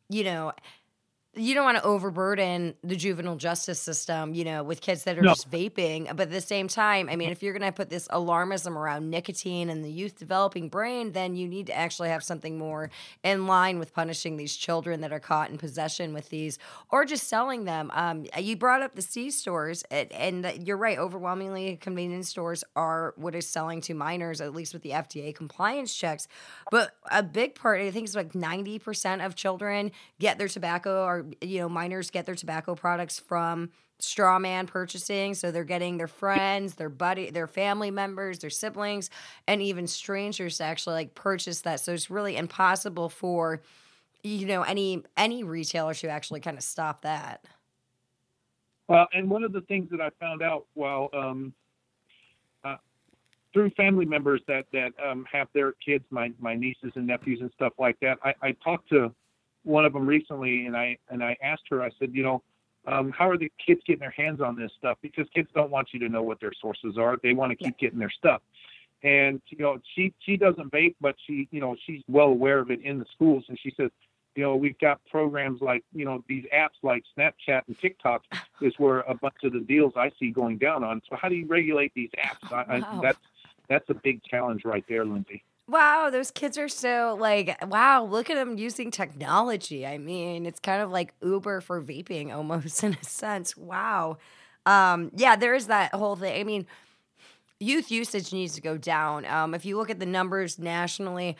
you 0.08 0.24
know, 0.24 0.52
you 1.36 1.54
don't 1.54 1.64
want 1.64 1.76
to 1.76 1.84
overburden 1.84 2.74
the 2.82 2.96
juvenile 2.96 3.36
justice 3.36 3.78
system, 3.78 4.34
you 4.34 4.44
know, 4.44 4.62
with 4.62 4.80
kids 4.80 5.04
that 5.04 5.18
are 5.18 5.22
no. 5.22 5.30
just 5.30 5.50
vaping. 5.50 6.06
But 6.08 6.22
at 6.22 6.30
the 6.30 6.40
same 6.40 6.68
time, 6.68 7.08
I 7.08 7.16
mean, 7.16 7.30
if 7.30 7.42
you're 7.42 7.52
going 7.52 7.70
to 7.70 7.72
put 7.72 7.90
this 7.90 8.08
alarmism 8.08 8.74
around 8.74 9.10
nicotine 9.10 9.68
and 9.68 9.84
the 9.84 9.90
youth 9.90 10.18
developing 10.18 10.68
brain, 10.68 11.12
then 11.12 11.36
you 11.36 11.46
need 11.46 11.66
to 11.66 11.76
actually 11.76 12.08
have 12.08 12.24
something 12.24 12.58
more 12.58 12.90
in 13.22 13.46
line 13.46 13.78
with 13.78 13.92
punishing 13.92 14.36
these 14.36 14.56
children 14.56 15.02
that 15.02 15.12
are 15.12 15.20
caught 15.20 15.50
in 15.50 15.58
possession 15.58 16.12
with 16.14 16.30
these 16.30 16.58
or 16.90 17.04
just 17.04 17.28
selling 17.28 17.64
them. 17.64 17.90
Um, 17.94 18.24
you 18.38 18.56
brought 18.56 18.82
up 18.82 18.94
the 18.94 19.02
C 19.02 19.30
stores, 19.30 19.84
and, 19.90 20.10
and 20.12 20.66
you're 20.66 20.76
right. 20.76 20.98
Overwhelmingly, 20.98 21.76
convenience 21.76 22.28
stores 22.28 22.64
are 22.74 23.12
what 23.16 23.34
is 23.34 23.46
selling 23.46 23.80
to 23.82 23.94
minors, 23.94 24.40
at 24.40 24.54
least 24.54 24.72
with 24.72 24.82
the 24.82 24.90
FDA 24.90 25.34
compliance 25.34 25.94
checks. 25.94 26.26
But 26.70 26.96
a 27.10 27.22
big 27.22 27.54
part, 27.54 27.80
I 27.80 27.90
think, 27.90 28.06
it's 28.06 28.16
like 28.16 28.32
90% 28.32 29.24
of 29.24 29.34
children 29.34 29.92
get 30.18 30.38
their 30.38 30.48
tobacco 30.48 31.04
or 31.04 31.17
you 31.40 31.58
know 31.60 31.68
minors 31.68 32.10
get 32.10 32.26
their 32.26 32.34
tobacco 32.34 32.74
products 32.74 33.18
from 33.18 33.70
straw 33.98 34.38
man 34.38 34.66
purchasing. 34.66 35.34
So 35.34 35.50
they're 35.50 35.64
getting 35.64 35.98
their 35.98 36.08
friends 36.08 36.74
their 36.74 36.88
buddy 36.88 37.30
their 37.30 37.46
family 37.46 37.90
members 37.90 38.38
their 38.38 38.50
siblings 38.50 39.10
and 39.46 39.60
even 39.60 39.86
strangers 39.86 40.58
to 40.58 40.64
actually 40.64 40.94
like 40.94 41.14
purchase 41.14 41.62
that. 41.62 41.80
So 41.80 41.92
it's 41.92 42.10
really 42.10 42.36
impossible 42.36 43.08
for 43.08 43.62
you 44.22 44.46
know 44.46 44.62
any 44.62 45.02
any 45.16 45.42
retailer 45.42 45.94
to 45.94 46.08
actually 46.08 46.40
kind 46.40 46.56
of 46.56 46.62
stop 46.62 47.02
that. 47.02 47.44
Well 48.88 49.06
and 49.12 49.28
one 49.28 49.44
of 49.44 49.52
the 49.52 49.60
things 49.62 49.90
that 49.90 50.00
i 50.00 50.10
found 50.20 50.42
out 50.42 50.66
while 50.74 51.10
um, 51.12 51.52
uh, 52.64 52.76
through 53.52 53.70
family 53.70 54.06
members 54.06 54.40
that 54.48 54.64
that 54.72 54.92
um, 55.04 55.26
have 55.30 55.48
their 55.54 55.72
kids 55.72 56.04
my 56.10 56.32
my 56.38 56.54
nieces 56.54 56.92
and 56.94 57.06
nephews 57.06 57.40
and 57.40 57.50
stuff 57.54 57.74
like 57.78 57.98
that 58.00 58.18
i, 58.24 58.34
I 58.42 58.52
talked 58.64 58.88
to 58.90 59.12
one 59.64 59.84
of 59.84 59.92
them 59.92 60.06
recently, 60.06 60.66
and 60.66 60.76
I 60.76 60.98
and 61.08 61.22
I 61.22 61.36
asked 61.42 61.64
her. 61.70 61.82
I 61.82 61.90
said, 61.98 62.10
you 62.12 62.22
know, 62.22 62.42
um, 62.86 63.12
how 63.12 63.28
are 63.28 63.36
the 63.36 63.52
kids 63.64 63.82
getting 63.86 64.00
their 64.00 64.10
hands 64.10 64.40
on 64.40 64.56
this 64.56 64.72
stuff? 64.78 64.98
Because 65.02 65.26
kids 65.34 65.48
don't 65.54 65.70
want 65.70 65.88
you 65.92 66.00
to 66.00 66.08
know 66.08 66.22
what 66.22 66.40
their 66.40 66.52
sources 66.60 66.96
are. 66.96 67.18
They 67.22 67.34
want 67.34 67.50
to 67.50 67.56
keep 67.56 67.78
getting 67.78 67.98
their 67.98 68.10
stuff. 68.10 68.40
And 69.02 69.40
you 69.48 69.58
know, 69.58 69.78
she 69.94 70.12
she 70.20 70.36
doesn't 70.36 70.72
vape, 70.72 70.96
but 71.00 71.16
she 71.26 71.48
you 71.50 71.60
know 71.60 71.76
she's 71.86 72.02
well 72.08 72.28
aware 72.28 72.58
of 72.58 72.70
it 72.70 72.80
in 72.82 72.98
the 72.98 73.06
schools. 73.12 73.44
And 73.48 73.58
she 73.60 73.72
says, 73.76 73.90
you 74.34 74.42
know, 74.42 74.56
we've 74.56 74.78
got 74.78 75.00
programs 75.10 75.60
like 75.60 75.84
you 75.92 76.04
know 76.04 76.24
these 76.28 76.44
apps 76.54 76.78
like 76.82 77.04
Snapchat 77.16 77.62
and 77.68 77.78
TikTok 77.78 78.24
is 78.60 78.74
where 78.78 79.00
a 79.00 79.14
bunch 79.14 79.36
of 79.44 79.52
the 79.52 79.60
deals 79.60 79.92
I 79.96 80.10
see 80.18 80.30
going 80.30 80.58
down 80.58 80.82
on. 80.82 81.02
So 81.08 81.16
how 81.16 81.28
do 81.28 81.34
you 81.34 81.46
regulate 81.46 81.92
these 81.94 82.10
apps? 82.18 82.52
I, 82.52 82.78
wow. 82.78 82.88
I, 82.98 83.00
that's 83.02 83.18
that's 83.68 83.90
a 83.90 83.94
big 83.94 84.22
challenge 84.24 84.64
right 84.64 84.84
there, 84.88 85.04
Lindsay. 85.04 85.44
Wow, 85.68 86.08
those 86.10 86.30
kids 86.30 86.56
are 86.56 86.68
so 86.68 87.14
like, 87.20 87.62
wow, 87.68 88.02
look 88.02 88.30
at 88.30 88.36
them 88.36 88.56
using 88.56 88.90
technology. 88.90 89.86
I 89.86 89.98
mean, 89.98 90.46
it's 90.46 90.60
kind 90.60 90.80
of 90.80 90.90
like 90.90 91.12
Uber 91.22 91.60
for 91.60 91.82
vaping 91.82 92.34
almost 92.34 92.82
in 92.84 92.94
a 92.94 93.04
sense. 93.04 93.54
Wow. 93.56 94.16
Um, 94.64 95.10
yeah, 95.14 95.36
there 95.36 95.54
is 95.54 95.66
that 95.66 95.94
whole 95.94 96.16
thing. 96.16 96.40
I 96.40 96.44
mean, 96.44 96.66
youth 97.60 97.90
usage 97.90 98.32
needs 98.32 98.54
to 98.54 98.62
go 98.62 98.78
down. 98.78 99.26
Um, 99.26 99.54
if 99.54 99.66
you 99.66 99.76
look 99.76 99.90
at 99.90 99.98
the 99.98 100.06
numbers 100.06 100.58
nationally, 100.58 101.36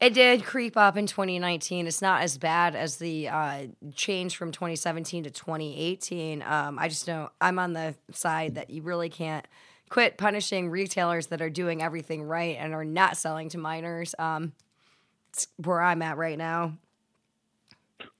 it 0.00 0.14
did 0.14 0.44
creep 0.44 0.76
up 0.76 0.96
in 0.96 1.06
2019. 1.06 1.86
It's 1.86 2.00
not 2.00 2.22
as 2.22 2.38
bad 2.38 2.74
as 2.74 2.96
the 2.96 3.28
uh, 3.28 3.66
change 3.94 4.36
from 4.36 4.50
2017 4.50 5.24
to 5.24 5.30
2018. 5.30 6.42
Um, 6.42 6.78
I 6.78 6.88
just 6.88 7.06
know 7.06 7.30
I'm 7.40 7.58
on 7.58 7.74
the 7.74 7.94
side 8.12 8.54
that 8.54 8.70
you 8.70 8.80
really 8.80 9.10
can't 9.10 9.46
quit 9.88 10.18
punishing 10.18 10.70
retailers 10.70 11.28
that 11.28 11.40
are 11.40 11.50
doing 11.50 11.82
everything 11.82 12.22
right 12.22 12.56
and 12.58 12.74
are 12.74 12.84
not 12.84 13.16
selling 13.16 13.48
to 13.50 13.58
minors. 13.58 14.14
Um, 14.18 14.52
it's 15.32 15.48
where 15.64 15.80
I'm 15.80 16.02
at 16.02 16.16
right 16.16 16.38
now. 16.38 16.74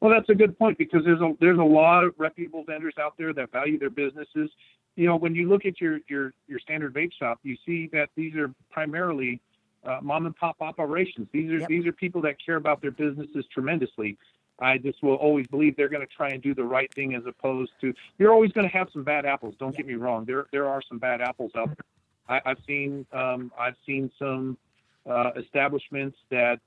Well, 0.01 0.11
that's 0.11 0.29
a 0.29 0.35
good 0.35 0.59
point 0.59 0.79
because 0.79 1.05
there's 1.05 1.21
a 1.21 1.33
there's 1.41 1.59
a 1.59 1.63
lot 1.63 2.05
of 2.05 2.15
reputable 2.19 2.65
vendors 2.65 2.95
out 3.01 3.15
there 3.19 3.33
that 3.33 3.51
value 3.53 3.79
their 3.79 3.91
businesses. 3.91 4.51
You 4.97 5.07
know, 5.07 5.17
when 5.17 5.35
you 5.35 5.49
look 5.49 5.65
at 5.67 5.81
your 5.81 5.99
your 6.09 6.33
your 6.47 6.59
standard 6.61 6.95
vape 6.95 7.13
shop, 7.19 7.39
you 7.43 7.57
see 7.67 7.89
that 7.93 8.11
these 8.17 8.35
are 8.37 8.53
primarily 8.71 9.41
uh, 9.85 9.99
mom 10.03 10.27
and 10.27 10.37
pop 10.37 10.57
operations. 10.61 11.29
These 11.33 11.51
are 11.51 11.59
Yep. 11.61 11.69
these 11.69 11.87
are 11.87 11.93
people 11.93 12.21
that 12.23 12.37
care 12.45 12.57
about 12.57 12.81
their 12.81 12.91
businesses 12.91 13.45
tremendously. 13.53 14.17
I 14.61 14.79
just 14.79 15.03
will 15.03 15.15
always 15.15 15.47
believe 15.47 15.77
they're 15.77 15.89
going 15.89 16.07
to 16.07 16.15
try 16.15 16.31
and 16.31 16.43
do 16.43 16.55
the 16.55 16.65
right 16.65 16.93
thing 16.95 17.15
as 17.15 17.23
opposed 17.27 17.73
to 17.81 17.95
you're 18.19 18.33
always 18.33 18.53
going 18.53 18.69
to 18.69 18.77
have 18.77 18.89
some 18.93 19.05
bad 19.05 19.25
apples. 19.25 19.55
Don't 19.59 19.77
get 19.77 19.87
me 19.87 19.95
wrong. 19.95 20.25
There 20.25 20.47
there 20.53 20.69
are 20.69 20.83
some 20.89 20.99
bad 20.99 21.21
apples 21.21 21.53
out 21.57 21.69
there. 21.69 22.41
I, 22.45 22.51
I've 22.51 22.59
seen 22.67 23.07
um, 23.13 23.53
I've 23.59 23.77
seen 23.87 24.11
some 24.19 24.59
uh, 25.09 25.31
establishments 25.37 26.19
that 26.31 26.61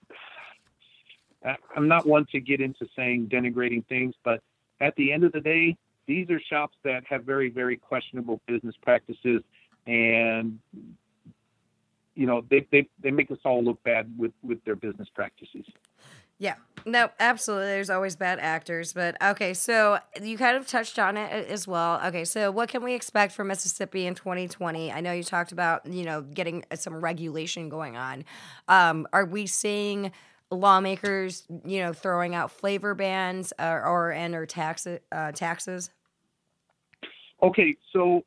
I'm 1.75 1.87
not 1.87 2.05
one 2.05 2.25
to 2.31 2.39
get 2.39 2.61
into 2.61 2.87
saying 2.95 3.27
denigrating 3.27 3.85
things, 3.87 4.13
but 4.23 4.41
at 4.79 4.95
the 4.95 5.11
end 5.11 5.23
of 5.23 5.31
the 5.31 5.41
day, 5.41 5.77
these 6.07 6.29
are 6.29 6.39
shops 6.39 6.75
that 6.83 7.03
have 7.07 7.23
very, 7.23 7.49
very 7.49 7.77
questionable 7.77 8.41
business 8.47 8.75
practices, 8.81 9.41
and 9.87 10.59
you 12.15 12.25
know 12.25 12.43
they, 12.49 12.67
they, 12.71 12.87
they 13.01 13.11
make 13.11 13.31
us 13.31 13.37
all 13.45 13.63
look 13.63 13.81
bad 13.83 14.11
with, 14.17 14.33
with 14.43 14.63
their 14.65 14.75
business 14.75 15.07
practices. 15.13 15.65
Yeah, 16.41 16.55
no, 16.87 17.11
absolutely. 17.19 17.67
There's 17.67 17.91
always 17.91 18.15
bad 18.15 18.39
actors, 18.39 18.93
but 18.93 19.15
okay. 19.21 19.53
So 19.53 19.99
you 20.19 20.39
kind 20.39 20.57
of 20.57 20.65
touched 20.65 20.97
on 20.97 21.15
it 21.15 21.47
as 21.47 21.67
well. 21.67 22.01
Okay, 22.07 22.25
so 22.25 22.49
what 22.49 22.67
can 22.67 22.83
we 22.83 22.95
expect 22.95 23.33
from 23.33 23.49
Mississippi 23.49 24.07
in 24.07 24.15
2020? 24.15 24.91
I 24.91 25.01
know 25.01 25.11
you 25.11 25.21
talked 25.21 25.51
about 25.51 25.85
you 25.85 26.03
know 26.03 26.23
getting 26.23 26.65
some 26.73 26.95
regulation 26.95 27.69
going 27.69 27.95
on. 27.95 28.25
Um, 28.67 29.07
are 29.13 29.23
we 29.23 29.45
seeing 29.45 30.11
lawmakers 30.49 31.43
you 31.63 31.79
know 31.79 31.93
throwing 31.93 32.33
out 32.33 32.49
flavor 32.49 32.95
bans 32.95 33.53
or, 33.59 33.85
or 33.85 34.11
and 34.11 34.33
or 34.33 34.47
tax 34.47 34.87
uh, 34.87 35.31
taxes? 35.33 35.91
Okay, 37.43 37.77
so 37.93 38.23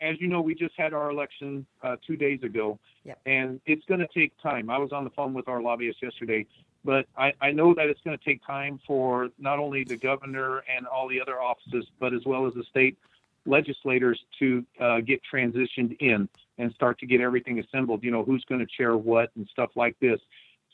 as 0.00 0.20
you 0.20 0.28
know, 0.28 0.40
we 0.40 0.54
just 0.54 0.74
had 0.76 0.94
our 0.94 1.10
election 1.10 1.66
uh, 1.82 1.96
two 2.06 2.16
days 2.16 2.44
ago, 2.44 2.78
Yep. 3.04 3.18
and 3.26 3.60
it's 3.66 3.84
going 3.86 4.00
to 4.00 4.08
take 4.14 4.32
time. 4.40 4.70
I 4.70 4.78
was 4.78 4.92
on 4.92 5.02
the 5.02 5.10
phone 5.10 5.34
with 5.34 5.48
our 5.48 5.60
lobbyists 5.60 6.00
yesterday, 6.00 6.46
but 6.86 7.06
I, 7.18 7.32
I 7.40 7.50
know 7.50 7.74
that 7.74 7.88
it's 7.88 8.00
going 8.02 8.16
to 8.16 8.24
take 8.24 8.46
time 8.46 8.80
for 8.86 9.28
not 9.38 9.58
only 9.58 9.82
the 9.82 9.96
governor 9.96 10.62
and 10.74 10.86
all 10.86 11.08
the 11.08 11.20
other 11.20 11.42
offices, 11.42 11.84
but 11.98 12.14
as 12.14 12.24
well 12.24 12.46
as 12.46 12.54
the 12.54 12.62
state 12.70 12.96
legislators 13.44 14.18
to 14.38 14.64
uh, 14.80 15.00
get 15.00 15.20
transitioned 15.30 15.96
in 15.98 16.28
and 16.58 16.72
start 16.72 16.98
to 17.00 17.06
get 17.06 17.20
everything 17.20 17.58
assembled. 17.58 18.04
You 18.04 18.12
know, 18.12 18.24
who's 18.24 18.44
going 18.44 18.60
to 18.60 18.66
chair 18.66 18.96
what 18.96 19.30
and 19.36 19.46
stuff 19.50 19.70
like 19.74 19.98
this. 20.00 20.20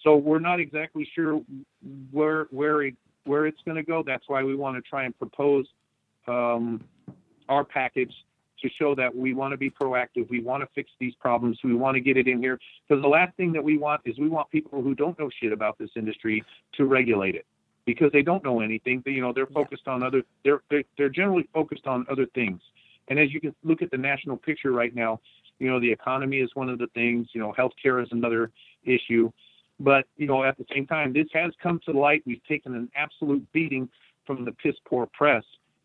So 0.05 0.17
we're 0.17 0.39
not 0.39 0.61
exactly 0.61 1.09
sure 1.15 1.43
where 2.11 2.47
where 2.51 2.83
it, 2.83 2.95
where 3.25 3.47
it's 3.47 3.61
going 3.65 3.77
to 3.77 3.83
go. 3.83 4.03
That's 4.07 4.25
why 4.29 4.45
we 4.45 4.55
want 4.55 4.77
to 4.77 4.83
try 4.83 5.05
and 5.05 5.19
propose 5.19 5.67
um, 6.29 6.85
our 7.49 7.65
package 7.65 8.13
to 8.63 8.69
show 8.71 8.95
that 8.95 9.15
we 9.15 9.35
want 9.35 9.53
to 9.53 9.57
be 9.57 9.71
proactive. 9.71 10.29
We 10.31 10.41
want 10.41 10.63
to 10.63 10.69
fix 10.75 10.91
these 10.99 11.15
problems. 11.17 11.59
We 11.63 11.75
want 11.75 11.95
to 11.95 12.01
get 12.01 12.17
it 12.17 12.27
in 12.27 12.41
here 12.41 12.59
because 12.89 13.03
the 13.03 13.09
last 13.09 13.37
thing 13.37 13.53
that 13.53 13.63
we 13.63 13.79
want 13.79 14.01
is 14.05 14.19
we 14.19 14.29
want 14.29 14.51
people 14.51 14.83
who 14.83 14.95
don't 14.95 15.19
know 15.19 15.31
shit 15.41 15.53
about 15.53 15.79
this 15.79 15.91
industry 15.97 16.45
to 16.75 16.87
regulate 16.87 17.35
it 17.35 17.47
because 17.85 18.11
they 18.13 18.23
don't 18.23 18.45
know 18.45 18.61
anything. 18.61 19.03
They, 19.05 19.13
you 19.13 19.21
know, 19.21 19.33
they're 19.33 19.47
focused 19.47 19.89
on 19.89 20.03
other. 20.03 20.23
They're, 20.45 20.63
they're 20.71 20.85
they're 20.97 21.09
generally 21.09 21.49
focused 21.53 21.87
on 21.87 22.07
other 22.11 22.27
things. 22.35 22.61
And 23.09 23.19
as 23.19 23.33
you 23.33 23.41
can 23.41 23.55
look 23.65 23.83
at 23.83 23.91
the 23.91 23.99
national 23.99 24.37
picture 24.37 24.73
right 24.73 24.95
now, 24.95 25.21
you 25.59 25.69
know, 25.69 25.81
the 25.81 25.91
economy 25.91 26.39
is 26.39 26.51
one 26.55 26.69
of 26.69 26.79
the 26.79 26.87
things. 26.89 27.29
You 27.33 27.41
know, 27.41 27.55
healthcare 27.57 28.03
is 28.03 28.09
another 28.13 28.51
issue. 28.85 29.31
But 29.81 30.07
you 30.17 30.27
know, 30.27 30.45
at 30.45 30.57
the 30.59 30.65
same 30.73 30.87
time, 30.87 31.13
this 31.13 31.27
has 31.33 31.53
come 31.63 31.81
to 31.87 31.93
light. 31.93 32.23
We've 32.27 32.45
taken 32.45 32.75
an 32.75 32.91
absolute 32.95 33.51
beating 33.53 33.89
from 34.27 34.45
the 34.45 34.53
piss 34.53 34.77
poor 34.87 35.07
press 35.13 35.45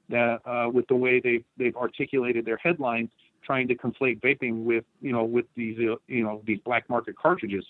that 0.10 0.41
uh, 0.46 0.70
with 0.70 0.88
the 0.88 0.96
way 0.96 1.20
they 1.20 1.43
they've 1.58 1.76
articulated 1.76 2.46
their 2.46 2.58
headlines, 2.58 3.10
trying 3.43 3.67
to 3.67 3.76
conflate 3.76 4.22
vaping 4.22 4.63
with 4.63 4.86
you 5.02 5.12
know 5.12 5.24
with 5.24 5.46
these 5.56 5.78
uh, 5.80 5.96
you 6.08 6.24
know 6.24 6.41
these 6.46 6.60
black 6.60 6.89
market 6.89 7.17
cartridges. 7.17 7.65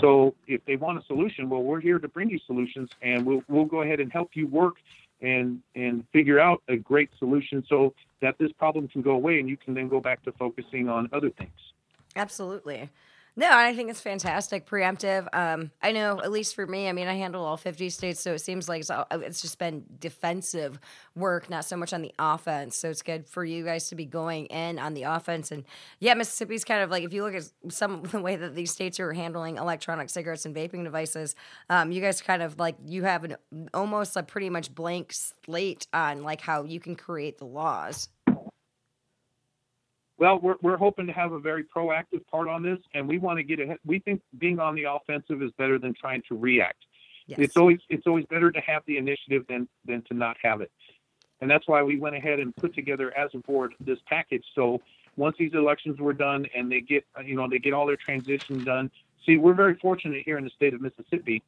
So 0.00 0.34
if 0.46 0.64
they 0.64 0.76
want 0.76 0.98
a 0.98 1.02
solution, 1.06 1.50
well, 1.50 1.62
we're 1.62 1.80
here 1.80 1.98
to 1.98 2.08
bring 2.08 2.30
you 2.30 2.38
solutions, 2.46 2.90
and 3.02 3.26
we'll 3.26 3.42
we'll 3.48 3.66
go 3.66 3.82
ahead 3.82 4.00
and 4.00 4.12
help 4.12 4.30
you 4.34 4.46
work 4.46 4.74
and 5.20 5.60
and 5.74 6.04
figure 6.12 6.40
out 6.40 6.62
a 6.68 6.76
great 6.76 7.10
solution 7.18 7.64
so 7.68 7.94
that 8.20 8.38
this 8.38 8.52
problem 8.52 8.88
can 8.88 9.02
go 9.02 9.12
away, 9.12 9.38
and 9.38 9.48
you 9.48 9.56
can 9.56 9.74
then 9.74 9.88
go 9.88 10.00
back 10.00 10.22
to 10.24 10.32
focusing 10.32 10.88
on 10.88 11.08
other 11.12 11.30
things. 11.30 11.50
Absolutely. 12.16 12.88
No, 13.34 13.48
I 13.50 13.74
think 13.74 13.88
it's 13.88 14.00
fantastic, 14.00 14.66
preemptive. 14.66 15.26
Um, 15.32 15.70
I 15.80 15.92
know, 15.92 16.20
at 16.20 16.30
least 16.30 16.54
for 16.54 16.66
me, 16.66 16.86
I 16.86 16.92
mean, 16.92 17.08
I 17.08 17.14
handle 17.14 17.42
all 17.42 17.56
50 17.56 17.88
states, 17.88 18.20
so 18.20 18.34
it 18.34 18.40
seems 18.40 18.68
like 18.68 18.80
it's, 18.80 18.90
all, 18.90 19.06
it's 19.10 19.40
just 19.40 19.58
been 19.58 19.84
defensive 19.98 20.78
work, 21.14 21.48
not 21.48 21.64
so 21.64 21.78
much 21.78 21.94
on 21.94 22.02
the 22.02 22.12
offense. 22.18 22.76
So 22.76 22.90
it's 22.90 23.00
good 23.00 23.26
for 23.26 23.42
you 23.42 23.64
guys 23.64 23.88
to 23.88 23.94
be 23.94 24.04
going 24.04 24.46
in 24.46 24.78
on 24.78 24.92
the 24.92 25.04
offense. 25.04 25.50
And 25.50 25.64
yeah, 25.98 26.12
Mississippi's 26.12 26.62
kind 26.62 26.82
of 26.82 26.90
like, 26.90 27.04
if 27.04 27.14
you 27.14 27.22
look 27.22 27.34
at 27.34 27.50
some 27.70 28.02
the 28.02 28.20
way 28.20 28.36
that 28.36 28.54
these 28.54 28.70
states 28.70 29.00
are 29.00 29.14
handling 29.14 29.56
electronic 29.56 30.10
cigarettes 30.10 30.44
and 30.44 30.54
vaping 30.54 30.84
devices, 30.84 31.34
um, 31.70 31.90
you 31.90 32.02
guys 32.02 32.20
kind 32.20 32.42
of 32.42 32.58
like, 32.58 32.76
you 32.84 33.04
have 33.04 33.24
an 33.24 33.36
almost 33.72 34.14
a 34.14 34.22
pretty 34.22 34.50
much 34.50 34.74
blank 34.74 35.14
slate 35.14 35.86
on 35.94 36.22
like 36.22 36.42
how 36.42 36.64
you 36.64 36.80
can 36.80 36.96
create 36.96 37.38
the 37.38 37.46
laws. 37.46 38.10
Well, 40.22 40.38
we're, 40.38 40.54
we're 40.62 40.76
hoping 40.76 41.08
to 41.08 41.12
have 41.14 41.32
a 41.32 41.40
very 41.40 41.64
proactive 41.64 42.24
part 42.30 42.46
on 42.46 42.62
this, 42.62 42.78
and 42.94 43.08
we 43.08 43.18
want 43.18 43.38
to 43.38 43.42
get 43.42 43.58
ahead. 43.58 43.78
We 43.84 43.98
think 43.98 44.22
being 44.38 44.60
on 44.60 44.76
the 44.76 44.84
offensive 44.84 45.42
is 45.42 45.50
better 45.58 45.80
than 45.80 45.94
trying 45.94 46.22
to 46.28 46.38
react. 46.38 46.84
Yes. 47.26 47.40
It's 47.40 47.56
always 47.56 47.80
it's 47.88 48.06
always 48.06 48.24
better 48.26 48.52
to 48.52 48.60
have 48.60 48.84
the 48.86 48.98
initiative 48.98 49.44
than 49.48 49.66
than 49.84 50.02
to 50.02 50.14
not 50.14 50.36
have 50.40 50.60
it, 50.60 50.70
and 51.40 51.50
that's 51.50 51.66
why 51.66 51.82
we 51.82 51.98
went 51.98 52.14
ahead 52.14 52.38
and 52.38 52.54
put 52.54 52.72
together 52.72 53.12
as 53.18 53.30
a 53.34 53.38
board 53.38 53.74
this 53.80 53.98
package. 54.06 54.44
So 54.54 54.80
once 55.16 55.34
these 55.40 55.54
elections 55.54 55.98
were 55.98 56.12
done 56.12 56.46
and 56.54 56.70
they 56.70 56.82
get 56.82 57.04
you 57.24 57.34
know 57.34 57.48
they 57.48 57.58
get 57.58 57.72
all 57.72 57.86
their 57.86 57.96
transition 57.96 58.62
done. 58.62 58.92
See, 59.26 59.38
we're 59.38 59.54
very 59.54 59.74
fortunate 59.74 60.22
here 60.24 60.38
in 60.38 60.44
the 60.44 60.50
state 60.50 60.72
of 60.72 60.80
Mississippi. 60.80 61.42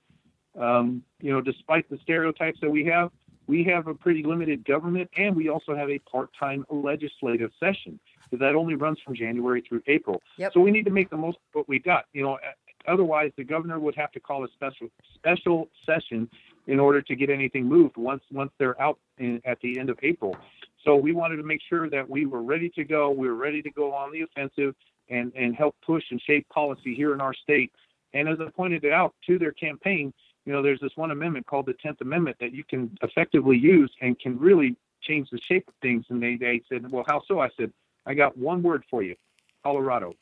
Um, 0.59 1.05
you 1.21 1.31
know, 1.31 1.41
despite 1.41 1.89
the 1.91 1.99
stereotypes 2.03 2.59
that 2.61 2.71
we 2.71 2.85
have, 2.87 3.13
we 3.47 3.63
have 3.65 3.87
a 3.87 3.95
pretty 3.95 4.25
limited 4.25 4.65
government, 4.65 5.11
and 5.17 5.37
we 5.37 5.49
also 5.49 5.77
have 5.77 5.91
a 5.91 6.01
part-time 6.01 6.67
legislative 6.71 7.53
session 7.61 8.01
that 8.39 8.55
only 8.55 8.75
runs 8.75 8.99
from 9.05 9.15
January 9.15 9.63
through 9.67 9.83
April. 9.87 10.23
Yep. 10.39 10.53
So 10.55 10.61
we 10.61 10.71
need 10.71 10.85
to 10.85 10.91
make 10.91 11.11
the 11.11 11.17
most 11.17 11.37
of 11.37 11.55
what 11.55 11.69
we 11.69 11.79
got. 11.79 12.05
You 12.13 12.23
know, 12.23 12.39
otherwise 12.87 13.33
the 13.37 13.45
governor 13.45 13.79
would 13.79 13.95
have 13.97 14.13
to 14.13 14.21
call 14.21 14.45
a 14.45 14.49
special 14.49 14.89
special 15.15 15.69
session 15.87 16.29
in 16.67 16.81
order 16.81 17.03
to 17.03 17.15
get 17.15 17.31
anything 17.31 17.67
moved 17.67 17.97
once 17.97 18.23
once 18.31 18.53
they're 18.59 18.81
out 18.81 18.99
in, 19.19 19.41
at 19.45 19.61
the 19.61 19.79
end 19.79 19.91
of 19.91 19.99
April. 20.03 20.37
So 20.85 20.97
we 20.97 21.13
wanted 21.13 21.37
to 21.37 21.43
make 21.43 21.61
sure 21.69 21.89
that 21.89 22.09
we 22.09 22.27
were 22.27 22.43
ready 22.43 22.69
to 22.71 22.85
go. 22.85 23.11
We 23.11 23.29
were 23.29 23.35
ready 23.35 23.63
to 23.63 23.71
go 23.71 23.93
on 23.95 24.13
the 24.13 24.23
offensive 24.23 24.75
and 25.09 25.33
and 25.35 25.55
help 25.55 25.77
push 25.85 26.05
and 26.11 26.21
shape 26.21 26.49
policy 26.49 26.95
here 26.95 27.15
in 27.15 27.21
our 27.21 27.35
state. 27.35 27.73
And 28.13 28.29
as 28.29 28.39
I 28.41 28.49
pointed 28.51 28.85
out 28.87 29.15
to 29.27 29.39
their 29.39 29.53
campaign, 29.53 30.13
you 30.45 30.53
know, 30.53 30.63
there's 30.63 30.81
this 30.81 30.93
one 30.97 31.11
amendment 31.11 31.47
called 31.47 31.67
the 31.67 31.75
Tenth 31.75 32.01
Amendment 32.01 32.37
that 32.41 32.53
you 32.53 32.65
can 32.65 32.97
effectively 33.03 33.59
use 33.59 33.91
and 34.01 34.19
can 34.19 34.39
really 34.39 34.77
change 35.03 35.29
the 35.31 35.41
shape 35.41 35.67
of 35.69 35.75
things. 35.83 36.05
And 36.09 36.23
they 36.23 36.37
they 36.37 36.63
said, 36.69 36.91
well, 36.91 37.05
how 37.07 37.23
so? 37.27 37.41
I 37.41 37.49
said, 37.57 37.73
I 38.07 38.15
got 38.15 38.37
one 38.37 38.63
word 38.63 38.85
for 38.91 39.03
you, 39.03 39.17
Colorado. 39.63 40.15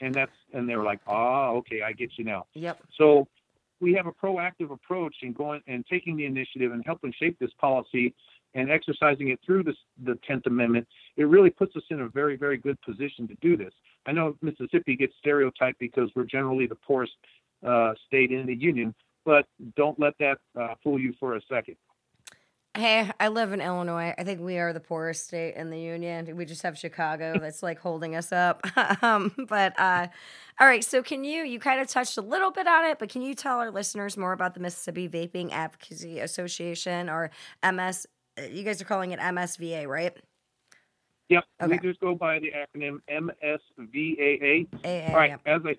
And 0.00 0.14
that's 0.14 0.32
and 0.52 0.68
they 0.68 0.76
were 0.76 0.84
like, 0.84 1.00
ah, 1.06 1.50
okay, 1.50 1.82
I 1.82 1.92
get 1.92 2.12
you 2.16 2.24
now. 2.24 2.46
Yep. 2.54 2.80
So 2.96 3.26
we 3.80 3.94
have 3.94 4.06
a 4.06 4.12
proactive 4.12 4.70
approach 4.70 5.16
in 5.22 5.32
going 5.32 5.60
and 5.66 5.84
taking 5.86 6.16
the 6.16 6.24
initiative 6.24 6.72
and 6.72 6.82
helping 6.84 7.12
shape 7.18 7.38
this 7.38 7.50
policy 7.60 8.14
and 8.54 8.70
exercising 8.70 9.28
it 9.28 9.38
through 9.44 9.62
this, 9.62 9.76
the 10.04 10.18
10th 10.28 10.46
Amendment. 10.46 10.86
It 11.16 11.24
really 11.24 11.50
puts 11.50 11.76
us 11.76 11.82
in 11.90 12.00
a 12.00 12.08
very, 12.08 12.36
very 12.36 12.56
good 12.56 12.80
position 12.82 13.28
to 13.28 13.34
do 13.40 13.56
this. 13.56 13.72
I 14.06 14.12
know 14.12 14.36
Mississippi 14.40 14.96
gets 14.96 15.12
stereotyped 15.18 15.78
because 15.78 16.10
we're 16.16 16.24
generally 16.24 16.66
the 16.66 16.74
poorest 16.74 17.12
uh, 17.66 17.92
state 18.06 18.32
in 18.32 18.46
the 18.46 18.54
union, 18.54 18.94
but 19.24 19.46
don't 19.76 19.98
let 20.00 20.14
that 20.18 20.38
uh, 20.58 20.74
fool 20.82 20.98
you 20.98 21.14
for 21.20 21.36
a 21.36 21.40
second. 21.50 21.76
Hey, 22.78 23.10
I 23.18 23.26
live 23.26 23.52
in 23.52 23.60
Illinois. 23.60 24.14
I 24.16 24.22
think 24.22 24.40
we 24.40 24.56
are 24.58 24.72
the 24.72 24.78
poorest 24.78 25.24
state 25.24 25.56
in 25.56 25.68
the 25.70 25.80
union. 25.80 26.36
We 26.36 26.44
just 26.44 26.62
have 26.62 26.78
Chicago 26.78 27.36
that's 27.40 27.60
like 27.60 27.80
holding 27.80 28.14
us 28.14 28.30
up. 28.30 28.60
um, 29.02 29.32
but 29.48 29.76
uh, 29.80 30.06
all 30.60 30.66
right, 30.68 30.84
so 30.84 31.02
can 31.02 31.24
you 31.24 31.42
you 31.42 31.58
kind 31.58 31.80
of 31.80 31.88
touched 31.88 32.18
a 32.18 32.20
little 32.20 32.52
bit 32.52 32.68
on 32.68 32.84
it, 32.84 33.00
but 33.00 33.08
can 33.08 33.20
you 33.22 33.34
tell 33.34 33.58
our 33.58 33.72
listeners 33.72 34.16
more 34.16 34.32
about 34.32 34.54
the 34.54 34.60
Mississippi 34.60 35.08
Vaping 35.08 35.50
Advocacy 35.50 36.20
Association 36.20 37.08
or 37.08 37.32
MS? 37.64 38.06
uh, 38.38 38.42
You 38.42 38.62
guys 38.62 38.80
are 38.80 38.84
calling 38.84 39.10
it 39.10 39.18
MSVA, 39.18 39.88
right? 39.88 40.16
Yep, 41.30 41.44
Okay. 41.60 41.78
we 41.82 41.88
just 41.88 41.98
go 41.98 42.14
by 42.14 42.38
the 42.38 42.52
acronym 42.52 43.00
MSVAA. 43.10 44.68
AA, 44.84 45.10
All 45.10 45.16
right, 45.16 45.30
yep. 45.30 45.40
as 45.46 45.62
I, 45.66 45.74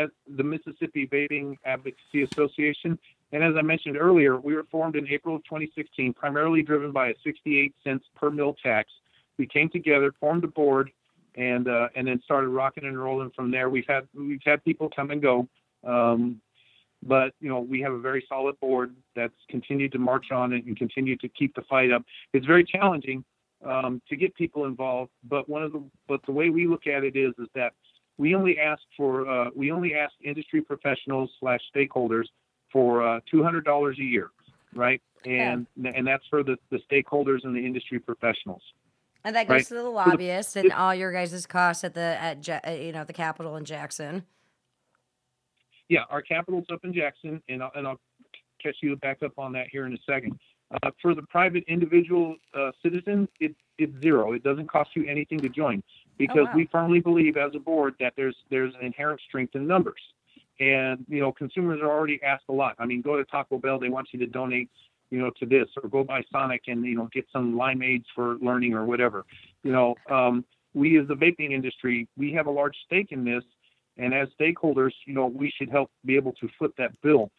as 0.00 0.08
the 0.34 0.42
Mississippi 0.42 1.06
Vaping 1.06 1.58
Advocacy 1.66 2.22
Association, 2.22 2.98
and 3.32 3.42
as 3.42 3.54
I 3.56 3.62
mentioned 3.62 3.96
earlier, 3.96 4.38
we 4.38 4.54
were 4.54 4.66
formed 4.70 4.94
in 4.94 5.08
April 5.08 5.36
of 5.36 5.44
2016, 5.44 6.12
primarily 6.12 6.62
driven 6.62 6.92
by 6.92 7.08
a 7.08 7.14
68 7.24 7.74
cents 7.82 8.04
per 8.14 8.30
mil 8.30 8.54
tax. 8.62 8.90
We 9.38 9.46
came 9.46 9.70
together, 9.70 10.12
formed 10.20 10.44
a 10.44 10.48
board, 10.48 10.90
and 11.36 11.66
uh, 11.66 11.88
and 11.96 12.06
then 12.06 12.20
started 12.24 12.48
rocking 12.48 12.84
and 12.84 13.02
rolling 13.02 13.30
from 13.34 13.50
there. 13.50 13.70
We've 13.70 13.86
had 13.88 14.06
we've 14.14 14.42
had 14.44 14.62
people 14.64 14.90
come 14.94 15.10
and 15.10 15.22
go, 15.22 15.48
um, 15.82 16.42
but 17.02 17.32
you 17.40 17.48
know 17.48 17.60
we 17.60 17.80
have 17.80 17.92
a 17.92 17.98
very 17.98 18.24
solid 18.28 18.60
board 18.60 18.94
that's 19.16 19.32
continued 19.48 19.92
to 19.92 19.98
march 19.98 20.30
on 20.30 20.52
and 20.52 20.76
continue 20.76 21.16
to 21.16 21.28
keep 21.28 21.54
the 21.54 21.62
fight 21.62 21.90
up. 21.90 22.04
It's 22.34 22.44
very 22.44 22.64
challenging 22.64 23.24
um, 23.64 24.02
to 24.10 24.16
get 24.16 24.34
people 24.34 24.66
involved, 24.66 25.10
but 25.24 25.48
one 25.48 25.62
of 25.62 25.72
the 25.72 25.82
but 26.06 26.20
the 26.26 26.32
way 26.32 26.50
we 26.50 26.66
look 26.66 26.86
at 26.86 27.02
it 27.02 27.16
is 27.16 27.32
is 27.38 27.48
that 27.54 27.72
we 28.18 28.34
only 28.34 28.58
ask 28.58 28.82
for 28.94 29.26
uh, 29.26 29.48
we 29.56 29.72
only 29.72 29.94
ask 29.94 30.12
industry 30.22 30.60
professionals 30.60 31.30
slash 31.40 31.60
stakeholders 31.74 32.26
for 32.72 33.06
uh, 33.06 33.20
two 33.30 33.42
hundred 33.42 33.64
dollars 33.64 33.98
a 33.98 34.04
year, 34.04 34.30
right? 34.74 35.00
And 35.24 35.66
and 35.84 36.06
that's 36.06 36.24
for 36.28 36.42
the, 36.42 36.56
the 36.70 36.80
stakeholders 36.90 37.44
and 37.44 37.54
the 37.54 37.64
industry 37.64 37.98
professionals. 37.98 38.62
And 39.24 39.36
that 39.36 39.46
goes 39.46 39.54
right. 39.54 39.66
to 39.66 39.74
the 39.74 39.82
lobbyists 39.84 40.56
and 40.56 40.72
all 40.72 40.94
your 40.94 41.12
guys' 41.12 41.46
costs 41.46 41.84
at 41.84 41.94
the 41.94 42.00
at 42.00 42.48
uh, 42.48 42.70
you 42.70 42.92
know 42.92 43.04
the 43.04 43.12
Capitol 43.12 43.56
in 43.56 43.64
Jackson. 43.64 44.24
Yeah, 45.88 46.04
our 46.10 46.22
capital's 46.22 46.64
up 46.72 46.84
in 46.84 46.94
Jackson, 46.94 47.42
and 47.48 47.62
I'll, 47.62 47.70
and 47.74 47.86
I'll 47.86 48.00
catch 48.62 48.76
you 48.82 48.96
back 48.96 49.22
up 49.22 49.38
on 49.38 49.52
that 49.52 49.68
here 49.70 49.86
in 49.86 49.92
a 49.92 49.98
second. 50.08 50.38
Uh, 50.82 50.90
for 51.02 51.14
the 51.14 51.22
private 51.22 51.64
individual 51.68 52.36
uh, 52.54 52.70
citizen, 52.82 53.28
it, 53.40 53.54
it's 53.76 53.92
zero. 54.00 54.32
It 54.32 54.42
doesn't 54.42 54.68
cost 54.68 54.90
you 54.94 55.06
anything 55.06 55.38
to 55.40 55.50
join 55.50 55.82
because 56.16 56.46
wow. 56.46 56.52
we 56.54 56.68
firmly 56.72 57.00
believe 57.00 57.36
as 57.36 57.54
a 57.54 57.58
board 57.58 57.94
that 58.00 58.14
there's 58.16 58.36
there's 58.50 58.74
an 58.80 58.86
inherent 58.86 59.20
strength 59.28 59.54
in 59.54 59.66
numbers. 59.66 60.00
And 60.60 61.04
you 61.08 61.20
know, 61.20 61.32
consumers 61.32 61.80
are 61.80 61.90
already 61.90 62.20
asked 62.22 62.44
a 62.48 62.52
lot. 62.52 62.76
I 62.78 62.86
mean, 62.86 63.02
go 63.02 63.16
to 63.16 63.24
Taco 63.24 63.58
Bell; 63.58 63.78
they 63.78 63.88
want 63.88 64.08
you 64.12 64.18
to 64.20 64.26
donate, 64.26 64.70
you 65.10 65.18
know, 65.18 65.30
to 65.40 65.46
this, 65.46 65.68
or 65.82 65.88
go 65.88 66.04
by 66.04 66.22
Sonic 66.30 66.62
and 66.68 66.84
you 66.84 66.96
know 66.96 67.08
get 67.12 67.26
some 67.32 67.54
limeades 67.54 68.04
for 68.14 68.36
learning 68.36 68.74
or 68.74 68.84
whatever. 68.84 69.24
You 69.62 69.72
know, 69.72 69.94
um, 70.10 70.44
we 70.74 70.98
as 70.98 71.08
the 71.08 71.14
vaping 71.14 71.52
industry, 71.52 72.08
we 72.16 72.32
have 72.32 72.46
a 72.46 72.50
large 72.50 72.76
stake 72.86 73.12
in 73.12 73.24
this, 73.24 73.44
and 73.96 74.14
as 74.14 74.28
stakeholders, 74.40 74.92
you 75.06 75.14
know, 75.14 75.26
we 75.26 75.52
should 75.56 75.70
help 75.70 75.90
be 76.04 76.16
able 76.16 76.32
to 76.32 76.48
foot 76.58 76.74
that 76.78 76.92
bill. 77.02 77.30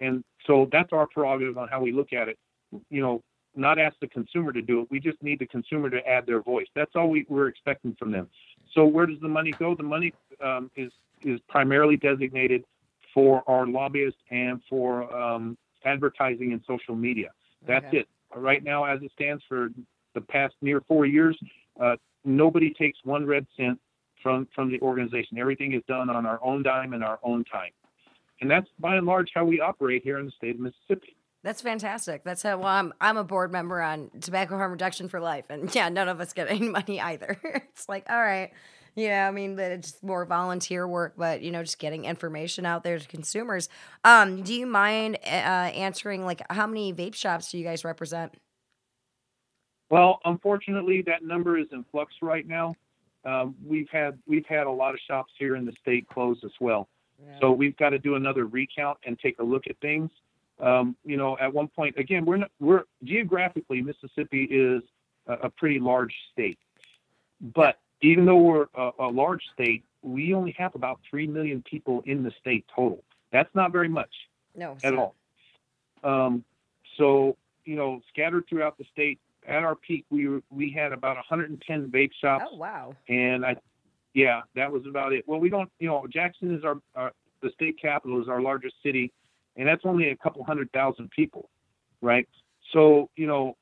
And 0.00 0.24
so 0.46 0.68
that's 0.72 0.92
our 0.92 1.06
prerogative 1.06 1.58
on 1.58 1.68
how 1.68 1.80
we 1.80 1.92
look 1.92 2.12
at 2.12 2.28
it. 2.28 2.38
You 2.88 3.02
know, 3.02 3.22
not 3.54 3.78
ask 3.78 3.96
the 4.00 4.08
consumer 4.08 4.52
to 4.52 4.62
do 4.62 4.82
it. 4.82 4.88
We 4.90 5.00
just 5.00 5.22
need 5.22 5.38
the 5.38 5.46
consumer 5.46 5.90
to 5.90 6.06
add 6.06 6.26
their 6.26 6.40
voice. 6.40 6.66
That's 6.74 6.92
all 6.94 7.10
we, 7.10 7.26
we're 7.28 7.48
expecting 7.48 7.94
from 7.98 8.12
them. 8.12 8.28
So 8.74 8.84
where 8.84 9.06
does 9.06 9.18
the 9.20 9.28
money 9.28 9.52
go? 9.58 9.74
The 9.74 9.82
money 9.82 10.12
um, 10.42 10.70
is 10.76 10.92
is 11.22 11.40
primarily 11.48 11.96
designated 11.96 12.64
for 13.12 13.42
our 13.48 13.66
lobbyists 13.66 14.20
and 14.30 14.60
for 14.68 15.12
um, 15.14 15.56
advertising 15.84 16.52
and 16.52 16.62
social 16.66 16.94
media. 16.94 17.30
That's 17.66 17.84
Okay. 17.86 17.98
it. 17.98 18.08
Right 18.34 18.62
now, 18.62 18.84
as 18.84 19.02
it 19.02 19.10
stands 19.12 19.42
for 19.48 19.70
the 20.14 20.20
past 20.20 20.54
near 20.62 20.80
four 20.82 21.04
years, 21.06 21.36
uh, 21.80 21.96
nobody 22.24 22.72
takes 22.72 22.98
one 23.04 23.26
red 23.26 23.46
cent 23.56 23.80
from 24.22 24.46
from 24.54 24.70
the 24.70 24.80
organization. 24.82 25.38
Everything 25.38 25.72
is 25.72 25.82
done 25.88 26.08
on 26.10 26.26
our 26.26 26.38
own 26.44 26.62
dime 26.62 26.92
and 26.92 27.02
our 27.02 27.18
own 27.24 27.44
time, 27.44 27.72
and 28.40 28.48
that's 28.50 28.68
by 28.78 28.96
and 28.96 29.06
large 29.06 29.30
how 29.34 29.44
we 29.44 29.60
operate 29.60 30.02
here 30.04 30.18
in 30.18 30.26
the 30.26 30.32
state 30.32 30.54
of 30.54 30.60
Mississippi. 30.60 31.16
That's 31.42 31.62
fantastic. 31.62 32.22
That's 32.22 32.42
how 32.42 32.58
well, 32.58 32.68
I'm 32.68 32.92
I'm 33.00 33.16
a 33.16 33.24
board 33.24 33.50
member 33.50 33.80
on 33.80 34.10
tobacco 34.20 34.56
harm 34.56 34.70
reduction 34.72 35.08
for 35.08 35.20
life, 35.20 35.46
and 35.48 35.74
yeah, 35.74 35.88
none 35.88 36.08
of 36.08 36.20
us 36.20 36.32
get 36.32 36.48
any 36.48 36.68
money 36.68 37.00
either. 37.00 37.36
it's 37.44 37.88
like, 37.88 38.06
all 38.08 38.20
right, 38.20 38.52
yeah, 38.94 39.26
I 39.28 39.30
mean, 39.30 39.56
but 39.56 39.72
it's 39.72 40.02
more 40.02 40.24
volunteer 40.24 40.86
work, 40.86 41.14
but 41.16 41.42
you 41.42 41.50
know, 41.50 41.62
just 41.62 41.78
getting 41.78 42.04
information 42.04 42.66
out 42.66 42.84
there 42.84 42.98
to 42.98 43.08
consumers. 43.08 43.68
Um, 44.04 44.42
do 44.42 44.54
you 44.54 44.66
mind 44.66 45.18
uh, 45.24 45.28
answering 45.28 46.24
like 46.24 46.42
how 46.50 46.66
many 46.66 46.92
vape 46.92 47.14
shops 47.14 47.50
do 47.50 47.58
you 47.58 47.64
guys 47.64 47.84
represent? 47.84 48.34
Well, 49.90 50.20
unfortunately, 50.24 51.02
that 51.06 51.24
number 51.24 51.58
is 51.58 51.66
in 51.72 51.84
flux 51.90 52.14
right 52.22 52.46
now. 52.46 52.74
Um, 53.24 53.54
we've 53.66 53.88
had 53.90 54.18
we've 54.26 54.46
had 54.46 54.66
a 54.66 54.70
lot 54.70 54.94
of 54.94 55.00
shops 55.06 55.32
here 55.38 55.56
in 55.56 55.66
the 55.66 55.72
state 55.80 56.08
close 56.08 56.38
as 56.44 56.52
well. 56.60 56.88
So 57.40 57.52
we've 57.52 57.76
got 57.76 57.90
to 57.90 57.98
do 57.98 58.14
another 58.14 58.46
recount 58.46 58.98
and 59.04 59.18
take 59.18 59.38
a 59.40 59.42
look 59.42 59.64
at 59.68 59.76
things. 59.80 60.10
Um, 60.58 60.96
you 61.04 61.16
know, 61.16 61.36
at 61.38 61.52
one 61.52 61.68
point, 61.68 61.96
again, 61.98 62.24
we're 62.24 62.38
not, 62.38 62.50
we're 62.60 62.84
geographically 63.04 63.82
Mississippi 63.82 64.44
is 64.44 64.82
a, 65.26 65.34
a 65.46 65.50
pretty 65.50 65.78
large 65.78 66.14
state, 66.32 66.58
but 67.54 67.78
even 68.02 68.24
though 68.24 68.36
we're 68.36 68.66
a, 68.74 68.90
a 69.00 69.08
large 69.08 69.42
state, 69.54 69.84
we 70.02 70.34
only 70.34 70.54
have 70.58 70.74
about 70.74 71.00
three 71.08 71.26
million 71.26 71.62
people 71.62 72.02
in 72.06 72.22
the 72.22 72.32
state 72.40 72.64
total. 72.74 73.02
That's 73.32 73.52
not 73.54 73.72
very 73.72 73.88
much 73.88 74.10
no, 74.54 74.76
at 74.82 74.94
all. 74.94 75.14
Um, 76.02 76.44
so 76.96 77.36
you 77.64 77.76
know, 77.76 78.00
scattered 78.08 78.44
throughout 78.48 78.78
the 78.78 78.84
state, 78.92 79.18
at 79.46 79.62
our 79.62 79.74
peak, 79.74 80.04
we 80.10 80.28
were, 80.28 80.42
we 80.50 80.70
had 80.70 80.92
about 80.92 81.16
110 81.16 81.88
vape 81.88 82.10
shops 82.20 82.44
Oh 82.50 82.56
wow. 82.56 82.94
and 83.08 83.44
I, 83.44 83.56
yeah, 84.14 84.42
that 84.54 84.70
was 84.70 84.82
about 84.88 85.12
it. 85.12 85.26
Well, 85.26 85.40
we 85.40 85.48
don't, 85.48 85.70
you 85.78 85.88
know, 85.88 86.06
Jackson 86.12 86.54
is 86.54 86.64
our, 86.64 86.78
our 86.94 87.12
the 87.42 87.50
state 87.50 87.80
capital 87.80 88.20
is 88.20 88.28
our 88.28 88.42
largest 88.42 88.74
city, 88.82 89.12
and 89.56 89.66
that's 89.66 89.82
only 89.84 90.10
a 90.10 90.16
couple 90.16 90.44
hundred 90.44 90.70
thousand 90.72 91.10
people, 91.10 91.48
right? 92.02 92.28
So, 92.72 93.08
you 93.16 93.26
know, 93.26 93.56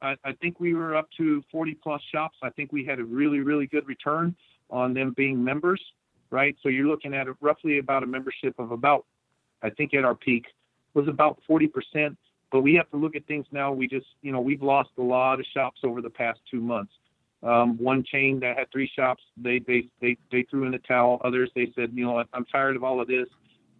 I, 0.00 0.16
I 0.24 0.32
think 0.32 0.60
we 0.60 0.74
were 0.74 0.96
up 0.96 1.08
to 1.16 1.42
40 1.50 1.74
plus 1.82 2.00
shops. 2.12 2.36
I 2.42 2.50
think 2.50 2.72
we 2.72 2.84
had 2.84 2.98
a 2.98 3.04
really, 3.04 3.40
really 3.40 3.66
good 3.66 3.86
return 3.86 4.34
on 4.70 4.94
them 4.94 5.14
being 5.16 5.42
members, 5.42 5.80
right? 6.30 6.56
So 6.62 6.68
you're 6.68 6.86
looking 6.86 7.14
at 7.14 7.26
roughly 7.40 7.78
about 7.78 8.02
a 8.02 8.06
membership 8.06 8.54
of 8.58 8.70
about, 8.70 9.06
I 9.62 9.70
think 9.70 9.94
at 9.94 10.04
our 10.04 10.14
peak 10.14 10.46
was 10.94 11.08
about 11.08 11.38
40 11.46 11.66
percent. 11.68 12.18
But 12.50 12.62
we 12.62 12.74
have 12.74 12.90
to 12.90 12.96
look 12.96 13.14
at 13.14 13.26
things 13.26 13.46
now. 13.52 13.72
We 13.72 13.88
just, 13.88 14.06
you 14.22 14.32
know, 14.32 14.40
we've 14.40 14.62
lost 14.62 14.90
a 14.98 15.02
lot 15.02 15.38
of 15.38 15.46
shops 15.52 15.80
over 15.84 16.00
the 16.00 16.10
past 16.10 16.40
two 16.50 16.60
months. 16.60 16.92
Um, 17.42 17.76
one 17.78 18.02
chain 18.02 18.40
that 18.40 18.56
had 18.56 18.70
three 18.72 18.90
shops, 18.96 19.22
they, 19.36 19.60
they, 19.60 19.88
they, 20.00 20.16
they 20.32 20.44
threw 20.50 20.64
in 20.64 20.72
the 20.72 20.78
towel. 20.78 21.20
Others, 21.24 21.50
they 21.54 21.70
said, 21.76 21.90
you 21.94 22.04
know, 22.04 22.24
I'm 22.32 22.44
tired 22.46 22.74
of 22.74 22.82
all 22.82 23.00
of 23.00 23.06
this. 23.06 23.28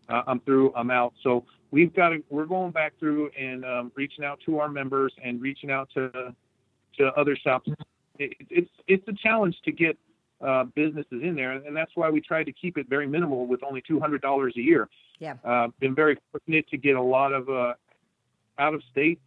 Uh, 0.08 0.22
I'm 0.26 0.40
through. 0.40 0.72
I'm 0.74 0.90
out. 0.90 1.14
So 1.22 1.44
we've 1.70 1.94
got 1.94 2.10
to, 2.10 2.22
we're 2.30 2.46
going 2.46 2.72
back 2.72 2.94
through 2.98 3.30
and 3.38 3.64
um, 3.64 3.92
reaching 3.94 4.24
out 4.24 4.40
to 4.46 4.58
our 4.58 4.68
members 4.68 5.12
and 5.22 5.40
reaching 5.40 5.70
out 5.70 5.88
to, 5.94 6.34
to 6.98 7.06
other 7.16 7.36
shops. 7.36 7.68
It, 8.18 8.34
it's, 8.48 8.70
it's 8.86 9.06
a 9.08 9.12
challenge 9.12 9.56
to 9.64 9.72
get 9.72 9.98
uh, 10.40 10.64
businesses 10.74 11.22
in 11.22 11.34
there. 11.34 11.52
And 11.52 11.76
that's 11.76 11.92
why 11.94 12.10
we 12.10 12.20
tried 12.20 12.44
to 12.44 12.52
keep 12.52 12.78
it 12.78 12.88
very 12.88 13.06
minimal 13.06 13.46
with 13.46 13.62
only 13.62 13.82
$200 13.82 14.56
a 14.56 14.60
year. 14.60 14.88
Yeah. 15.18 15.34
Uh, 15.44 15.68
been 15.80 15.94
very 15.94 16.16
fortunate 16.30 16.68
to 16.70 16.76
get 16.76 16.96
a 16.96 17.02
lot 17.02 17.32
of 17.32 17.48
uh, 17.48 17.74
out 18.58 18.74
of 18.74 18.82
state 18.90 19.20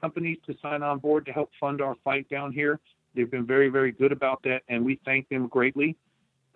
companies 0.00 0.38
to 0.46 0.54
sign 0.62 0.82
on 0.82 0.98
board 0.98 1.26
to 1.26 1.32
help 1.32 1.50
fund 1.60 1.80
our 1.80 1.94
fight 2.04 2.28
down 2.28 2.52
here. 2.52 2.80
They've 3.14 3.30
been 3.30 3.46
very, 3.46 3.68
very 3.68 3.92
good 3.92 4.12
about 4.12 4.42
that, 4.44 4.62
and 4.68 4.84
we 4.84 5.00
thank 5.04 5.28
them 5.28 5.48
greatly. 5.48 5.96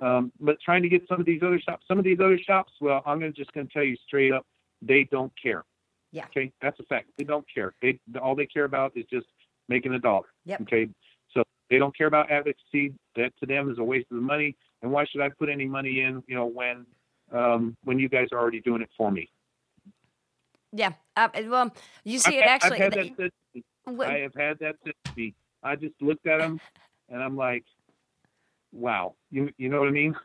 Um, 0.03 0.33
but 0.41 0.61
trying 0.61 0.83
to 0.83 0.88
get 0.88 1.07
some 1.09 1.21
of 1.21 1.27
these 1.27 1.43
other 1.43 1.61
shops, 1.61 1.85
some 1.87 1.97
of 1.97 2.05
these 2.05 2.19
other 2.19 2.38
shops, 2.38 2.73
well, 2.81 3.03
I'm 3.07 3.21
gonna, 3.21 3.31
just 3.31 3.53
going 3.53 3.69
to 3.69 3.73
tell 3.73 3.85
you 3.85 3.97
straight 4.05 4.33
up, 4.33 4.45
they 4.83 5.05
don't 5.11 5.33
care. 5.41 5.65
Yeah. 6.11 6.25
Okay, 6.27 6.53
that's 6.61 6.79
a 6.81 6.83
fact. 6.83 7.09
They 7.17 7.25
don't 7.25 7.47
care. 7.53 7.73
They 7.81 7.99
all 8.21 8.35
they 8.35 8.47
care 8.47 8.65
about 8.65 8.93
is 8.97 9.07
just 9.09 9.27
making 9.69 9.95
a 9.95 10.01
dollar. 10.01 10.27
Yep. 10.45 10.62
Okay, 10.62 10.88
so 11.33 11.45
they 11.71 11.79
don't 11.79 11.97
care 11.97 12.09
about 12.09 12.31
advocacy. 12.31 12.95
That 13.15 13.33
to 13.41 13.47
them 13.47 13.71
is 13.71 13.79
a 13.79 13.85
waste 13.85 14.09
of 14.11 14.17
the 14.17 14.23
money. 14.23 14.57
And 14.83 14.91
why 14.91 15.07
should 15.07 15.21
I 15.21 15.29
put 15.29 15.49
any 15.49 15.67
money 15.67 16.01
in? 16.01 16.23
You 16.27 16.35
know, 16.35 16.47
when 16.47 16.85
um, 17.31 17.77
when 17.85 18.01
you 18.01 18.09
guys 18.09 18.29
are 18.33 18.38
already 18.38 18.61
doing 18.61 18.83
it 18.83 18.91
for 18.97 19.11
me. 19.11 19.31
Yeah. 20.73 20.93
Uh, 21.17 21.29
well, 21.47 21.73
you 22.05 22.19
see 22.19 22.38
it 22.38 22.45
I've, 22.45 22.51
actually. 22.51 22.83
I've 22.83 22.93
had 22.95 23.17
that 23.19 23.33
to 23.55 24.05
I 24.05 24.19
have 24.19 24.35
had 24.35 24.59
that. 24.59 24.77
I 25.62 25.77
just 25.77 25.95
looked 26.01 26.27
at 26.27 26.38
them 26.38 26.61
and 27.09 27.23
I'm 27.23 27.37
like, 27.37 27.65
wow. 28.73 29.15
You 29.31 29.51
you 29.59 29.69
know 29.69 29.81
what 29.81 29.89
I 29.89 29.93
mean? 29.93 30.17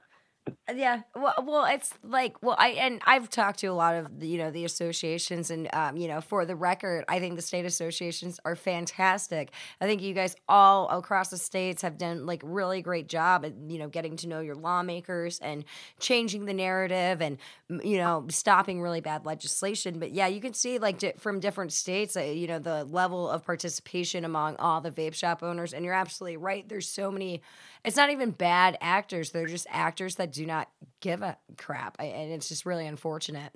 Yeah, 0.73 1.01
well, 1.15 1.33
well, 1.43 1.65
it's 1.65 1.93
like, 2.03 2.41
well, 2.43 2.55
I 2.57 2.69
and 2.69 3.01
I've 3.05 3.29
talked 3.29 3.59
to 3.59 3.67
a 3.67 3.73
lot 3.73 3.95
of 3.95 4.23
you 4.23 4.37
know 4.37 4.51
the 4.51 4.65
associations, 4.65 5.49
and 5.49 5.73
um, 5.73 5.97
you 5.97 6.07
know, 6.07 6.21
for 6.21 6.45
the 6.45 6.55
record, 6.55 7.05
I 7.07 7.19
think 7.19 7.35
the 7.35 7.41
state 7.41 7.65
associations 7.65 8.39
are 8.45 8.55
fantastic. 8.55 9.51
I 9.79 9.85
think 9.85 10.01
you 10.01 10.13
guys 10.13 10.35
all 10.47 10.89
across 10.89 11.29
the 11.29 11.37
states 11.37 11.81
have 11.81 11.97
done 11.97 12.25
like 12.25 12.41
really 12.43 12.81
great 12.81 13.07
job 13.07 13.45
at 13.45 13.53
you 13.67 13.79
know 13.79 13.87
getting 13.87 14.17
to 14.17 14.27
know 14.27 14.39
your 14.39 14.55
lawmakers 14.55 15.39
and 15.39 15.63
changing 15.99 16.45
the 16.45 16.53
narrative 16.53 17.21
and 17.21 17.37
you 17.83 17.97
know 17.97 18.25
stopping 18.29 18.81
really 18.81 19.01
bad 19.01 19.25
legislation. 19.25 19.99
But 19.99 20.11
yeah, 20.11 20.27
you 20.27 20.41
can 20.41 20.53
see 20.53 20.79
like 20.79 21.17
from 21.19 21.39
different 21.39 21.71
states, 21.73 22.15
uh, 22.17 22.21
you 22.21 22.47
know, 22.47 22.59
the 22.59 22.83
level 22.85 23.29
of 23.29 23.45
participation 23.45 24.25
among 24.25 24.57
all 24.57 24.81
the 24.81 24.91
vape 24.91 25.13
shop 25.13 25.43
owners, 25.43 25.73
and 25.73 25.83
you're 25.85 25.93
absolutely 25.93 26.37
right. 26.37 26.67
There's 26.67 26.89
so 26.89 27.11
many 27.11 27.41
it's 27.87 27.97
not 27.97 28.11
even 28.11 28.31
bad 28.31 28.77
actors 28.81 29.31
they're 29.31 29.47
just 29.47 29.67
actors 29.71 30.15
that 30.15 30.31
do 30.31 30.45
not 30.45 30.69
give 31.01 31.21
a 31.23 31.37
crap 31.57 31.97
and 31.99 32.31
it's 32.31 32.49
just 32.49 32.65
really 32.65 32.87
unfortunate 32.87 33.51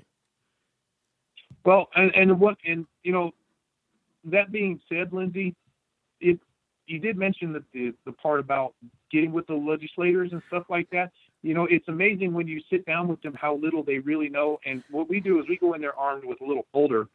Well, 1.65 1.89
and, 1.95 2.11
and 2.15 2.39
what 2.39 2.57
and 2.65 2.85
you 3.03 3.11
know, 3.11 3.31
that 4.25 4.51
being 4.51 4.79
said, 4.89 5.13
Lindsay, 5.13 5.55
it 6.19 6.39
you 6.87 6.99
did 6.99 7.17
mention 7.17 7.53
that 7.53 7.63
the 7.73 7.93
the 8.05 8.11
part 8.13 8.39
about 8.39 8.73
getting 9.11 9.31
with 9.31 9.47
the 9.47 9.53
legislators 9.53 10.31
and 10.31 10.41
stuff 10.47 10.63
like 10.69 10.89
that. 10.91 11.11
You 11.43 11.53
know, 11.53 11.67
it's 11.69 11.87
amazing 11.87 12.33
when 12.33 12.47
you 12.47 12.61
sit 12.69 12.85
down 12.85 13.07
with 13.07 13.21
them 13.21 13.33
how 13.33 13.55
little 13.55 13.83
they 13.83 13.99
really 13.99 14.29
know. 14.29 14.59
And 14.65 14.83
what 14.91 15.09
we 15.09 15.19
do 15.19 15.39
is 15.39 15.45
we 15.49 15.57
go 15.57 15.73
in 15.73 15.81
there 15.81 15.97
armed 15.97 16.23
with 16.25 16.41
a 16.41 16.45
little 16.45 16.67
folder, 16.71 17.07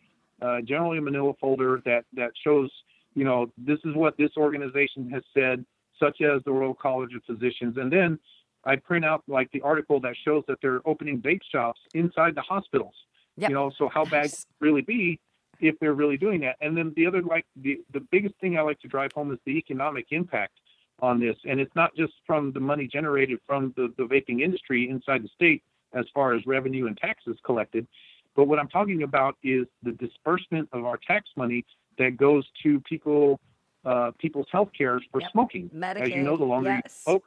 uh, 0.42 0.60
generally 0.62 0.98
a 0.98 1.02
Manila 1.02 1.32
folder 1.40 1.82
that 1.84 2.04
that 2.14 2.32
shows, 2.44 2.70
you 3.14 3.24
know, 3.24 3.50
this 3.58 3.78
is 3.84 3.94
what 3.94 4.16
this 4.16 4.30
organization 4.36 5.10
has 5.10 5.22
said, 5.34 5.64
such 5.98 6.20
as 6.20 6.42
the 6.44 6.52
Royal 6.52 6.74
College 6.74 7.14
of 7.14 7.22
Physicians, 7.24 7.76
and 7.76 7.92
then 7.92 8.18
I 8.64 8.76
print 8.76 9.04
out 9.04 9.22
like 9.28 9.50
the 9.52 9.62
article 9.62 10.00
that 10.00 10.14
shows 10.24 10.44
that 10.48 10.58
they're 10.60 10.80
opening 10.86 11.20
vape 11.20 11.40
shops 11.50 11.80
inside 11.94 12.34
the 12.34 12.42
hospitals. 12.42 12.94
Yep. 13.36 13.50
You 13.50 13.54
know, 13.54 13.70
so 13.78 13.88
how 13.88 14.04
bad 14.04 14.24
Nice. 14.24 14.46
really 14.60 14.80
be 14.82 15.20
if 15.60 15.78
they're 15.78 15.94
really 15.94 16.16
doing 16.16 16.40
that? 16.40 16.56
And 16.60 16.76
then 16.76 16.92
the 16.96 17.06
other 17.06 17.22
like 17.22 17.46
the 17.56 17.80
the 17.92 18.00
biggest 18.00 18.34
thing 18.40 18.58
I 18.58 18.62
like 18.62 18.80
to 18.80 18.88
drive 18.88 19.12
home 19.12 19.32
is 19.32 19.38
the 19.44 19.52
economic 19.52 20.06
impact 20.10 20.58
on 21.00 21.20
this, 21.20 21.36
and 21.44 21.60
it's 21.60 21.74
not 21.76 21.94
just 21.94 22.14
from 22.26 22.52
the 22.52 22.60
money 22.60 22.86
generated 22.86 23.38
from 23.46 23.72
the 23.76 23.92
the 23.96 24.04
vaping 24.04 24.40
industry 24.42 24.88
inside 24.88 25.22
the 25.22 25.28
state 25.34 25.62
as 25.92 26.06
far 26.14 26.34
as 26.34 26.44
revenue 26.46 26.86
and 26.86 26.96
taxes 26.96 27.36
collected, 27.44 27.86
but 28.34 28.44
what 28.44 28.58
I'm 28.58 28.68
talking 28.68 29.02
about 29.02 29.36
is 29.42 29.66
the 29.82 29.92
disbursement 29.92 30.68
of 30.72 30.84
our 30.84 30.98
tax 31.06 31.30
money 31.36 31.64
that 31.98 32.16
goes 32.16 32.44
to 32.62 32.80
people 32.80 33.40
uh, 33.86 34.10
people's 34.18 34.48
health 34.50 34.70
care 34.76 35.00
for 35.12 35.20
Yep. 35.20 35.30
smoking. 35.30 35.70
Medicaid. 35.70 36.02
As 36.02 36.10
you 36.10 36.22
know, 36.22 36.36
the 36.36 36.44
longer 36.44 36.74
you 36.74 36.80
smoke, 36.88 37.24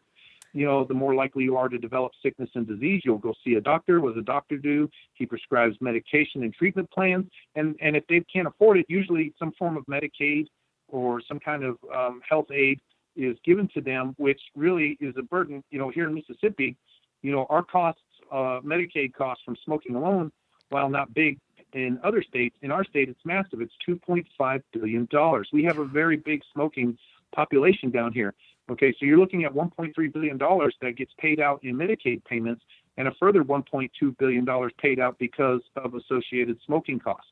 you 0.54 0.66
know, 0.66 0.84
the 0.84 0.94
more 0.94 1.16
likely 1.16 1.44
you 1.44 1.56
are 1.56 1.70
to 1.70 1.78
develop 1.78 2.12
sickness 2.22 2.50
and 2.56 2.68
disease. 2.68 3.02
You'll 3.06 3.18
go 3.18 3.34
see 3.44 3.54
a 3.54 3.62
doctor. 3.62 4.02
What 4.02 4.16
does 4.16 4.22
a 4.22 4.26
doctor 4.26 4.58
do? 4.58 4.90
He 5.14 5.26
prescribes 5.26 5.76
medication 5.80 6.44
and 6.44 6.54
treatment 6.54 6.90
plans. 6.92 7.28
And, 7.56 7.76
and 7.82 7.96
if 7.96 8.06
they 8.08 8.22
can't 8.22 8.48
afford 8.48 8.78
it, 8.78 8.86
usually 8.90 9.34
some 9.40 9.52
form 9.54 9.78
of 9.78 9.86
Medicaid 9.86 10.48
or 10.88 11.22
some 11.28 11.40
kind 11.40 11.64
of 11.64 11.78
um, 11.96 12.22
health 12.28 12.52
aid 12.52 12.80
is 13.16 13.38
given 13.46 13.70
to 13.76 13.82
them, 13.82 14.16
which 14.18 14.42
really 14.56 14.98
is 15.00 15.16
a 15.18 15.24
burden. 15.24 15.64
You 15.70 15.80
know, 15.80 15.90
here 15.90 16.08
in 16.08 16.14
Mississippi, 16.16 16.76
you 17.22 17.32
know, 17.32 17.46
our 17.50 17.64
costs, 17.64 18.02
uh, 18.32 18.60
Medicaid 18.64 19.14
costs 19.14 19.44
from 19.46 19.56
smoking 19.64 19.96
alone, 19.96 20.32
while 20.70 20.90
not 20.90 21.14
big 21.14 21.38
in 21.74 22.00
other 22.04 22.24
states, 22.24 22.56
in 22.62 22.72
our 22.72 22.84
state, 22.84 23.10
it's 23.10 23.26
massive. 23.26 23.62
It's 23.62 23.74
$2.5 23.88 24.64
billion. 24.74 25.08
We 25.54 25.64
have 25.64 25.80
a 25.80 25.86
very 25.86 26.18
big 26.18 26.42
smoking 26.54 26.98
population 27.34 27.92
down 27.92 28.14
here. 28.14 28.34
Okay, 28.70 28.94
so 29.00 29.06
you're 29.06 29.18
looking 29.18 29.46
at 29.46 29.54
1.3 29.54 30.14
billion 30.14 30.38
dollars 30.38 30.76
that 30.82 30.96
gets 30.96 31.12
paid 31.20 31.40
out 31.40 31.64
in 31.64 31.76
Medicaid 31.76 32.24
payments, 32.26 32.64
and 32.98 33.08
a 33.08 33.12
further 33.20 33.44
1.2 33.44 33.90
billion 34.18 34.46
dollars 34.46 34.72
paid 34.78 35.00
out 35.00 35.18
because 35.18 35.62
of 35.76 35.96
associated 35.96 36.58
smoking 36.66 37.00
costs. 37.00 37.32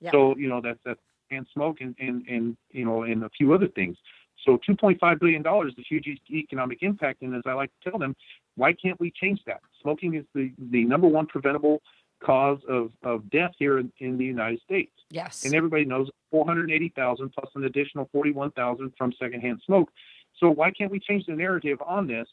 Yeah. 0.00 0.10
So 0.10 0.36
you 0.36 0.48
know 0.48 0.60
that's 0.60 0.78
that's 0.84 1.00
and 1.30 1.46
smoke 1.54 1.78
and, 1.80 1.94
and 1.98 2.26
and 2.28 2.56
you 2.70 2.84
know 2.84 3.04
and 3.04 3.24
a 3.24 3.30
few 3.30 3.54
other 3.54 3.68
things. 3.68 3.96
So 4.44 4.58
2.5 4.68 5.18
billion 5.18 5.42
dollars 5.42 5.72
is 5.72 5.78
a 5.78 5.88
huge 5.88 6.06
economic 6.30 6.82
impact, 6.82 7.22
and 7.22 7.34
as 7.34 7.42
I 7.46 7.54
like 7.54 7.70
to 7.82 7.90
tell 7.90 7.98
them, 7.98 8.14
why 8.56 8.72
can't 8.72 8.98
we 9.00 9.10
change 9.10 9.40
that? 9.46 9.60
Smoking 9.80 10.14
is 10.14 10.24
the 10.34 10.52
the 10.70 10.84
number 10.84 11.06
one 11.06 11.26
preventable 11.26 11.80
cause 12.20 12.58
of 12.68 12.90
of 13.02 13.28
death 13.30 13.52
here 13.58 13.78
in, 13.78 13.92
in 13.98 14.18
the 14.18 14.24
United 14.24 14.60
States 14.62 14.92
Yes. 15.10 15.44
and 15.44 15.54
everybody 15.54 15.84
knows 15.84 16.10
480,000 16.30 17.30
plus 17.30 17.50
an 17.54 17.64
additional 17.64 18.08
41,000 18.12 18.92
from 18.98 19.12
secondhand 19.18 19.60
smoke. 19.64 19.90
So 20.38 20.50
why 20.50 20.70
can't 20.70 20.90
we 20.90 21.00
change 21.00 21.26
the 21.26 21.32
narrative 21.34 21.78
on 21.84 22.06
this 22.06 22.28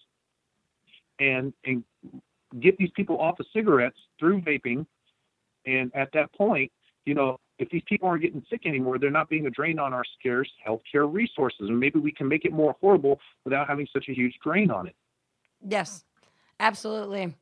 and 1.20 1.54
and 1.66 1.84
get 2.60 2.78
these 2.78 2.92
people 2.96 3.20
off 3.20 3.40
of 3.40 3.46
cigarettes 3.54 3.98
through 4.20 4.42
vaping? 4.42 4.86
And 5.66 5.92
at 5.96 6.10
that 6.14 6.32
point, 6.34 6.72
you 7.06 7.14
know, 7.14 7.40
if 7.58 7.70
these 7.70 7.82
people 7.88 8.08
aren't 8.10 8.22
getting 8.22 8.44
sick 8.50 8.66
anymore, 8.66 9.00
they're 9.00 9.10
not 9.10 9.30
being 9.30 9.48
a 9.48 9.50
drain 9.50 9.80
on 9.80 9.94
our 9.94 10.04
scarce 10.20 10.50
healthcare 10.68 11.12
resources, 11.12 11.70
and 11.70 11.80
maybe 11.80 12.00
we 12.00 12.12
can 12.12 12.28
make 12.28 12.46
it 12.46 12.52
more 12.52 12.76
affordable 12.76 13.18
without 13.46 13.68
having 13.68 13.88
such 13.94 14.10
a 14.10 14.14
huge 14.14 14.36
drain 14.44 14.70
on 14.70 14.88
it. 14.88 14.96
Yes, 15.66 16.04
absolutely. 16.60 17.34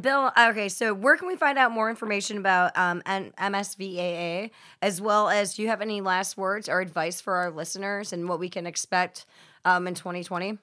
Bill, 0.00 0.32
okay, 0.38 0.68
so 0.68 0.92
where 0.92 1.16
can 1.16 1.28
we 1.28 1.36
find 1.36 1.58
out 1.58 1.72
more 1.72 1.88
information 1.88 2.36
about 2.36 2.76
um, 2.76 3.00
MSVAA, 3.06 4.50
as 4.82 5.00
well 5.00 5.30
as 5.30 5.54
do 5.54 5.62
you 5.62 5.68
have 5.68 5.80
any 5.80 6.02
last 6.02 6.36
words 6.36 6.68
or 6.68 6.80
advice 6.80 7.22
for 7.22 7.36
our 7.36 7.50
listeners 7.50 8.12
and 8.12 8.28
what 8.28 8.38
we 8.38 8.50
can 8.50 8.66
expect 8.66 9.24
um, 9.64 9.86
in 9.86 9.94
2020? 9.94 10.58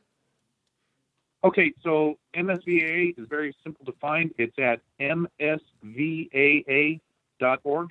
Okay, 1.44 1.74
so 1.84 2.20
MSVAA 2.36 3.20
is 3.20 3.28
very 3.28 3.56
simple 3.64 3.84
to 3.86 3.94
find. 4.00 4.32
It's 4.38 4.60
at 4.60 4.82
msvaa.org, 5.00 7.00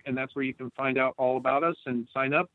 and 0.06 0.16
that's 0.16 0.36
where 0.36 0.44
you 0.44 0.54
can 0.54 0.70
find 0.70 0.98
out 0.98 1.14
all 1.18 1.36
about 1.36 1.64
us 1.64 1.76
and 1.86 2.06
sign 2.14 2.32
up. 2.32 2.48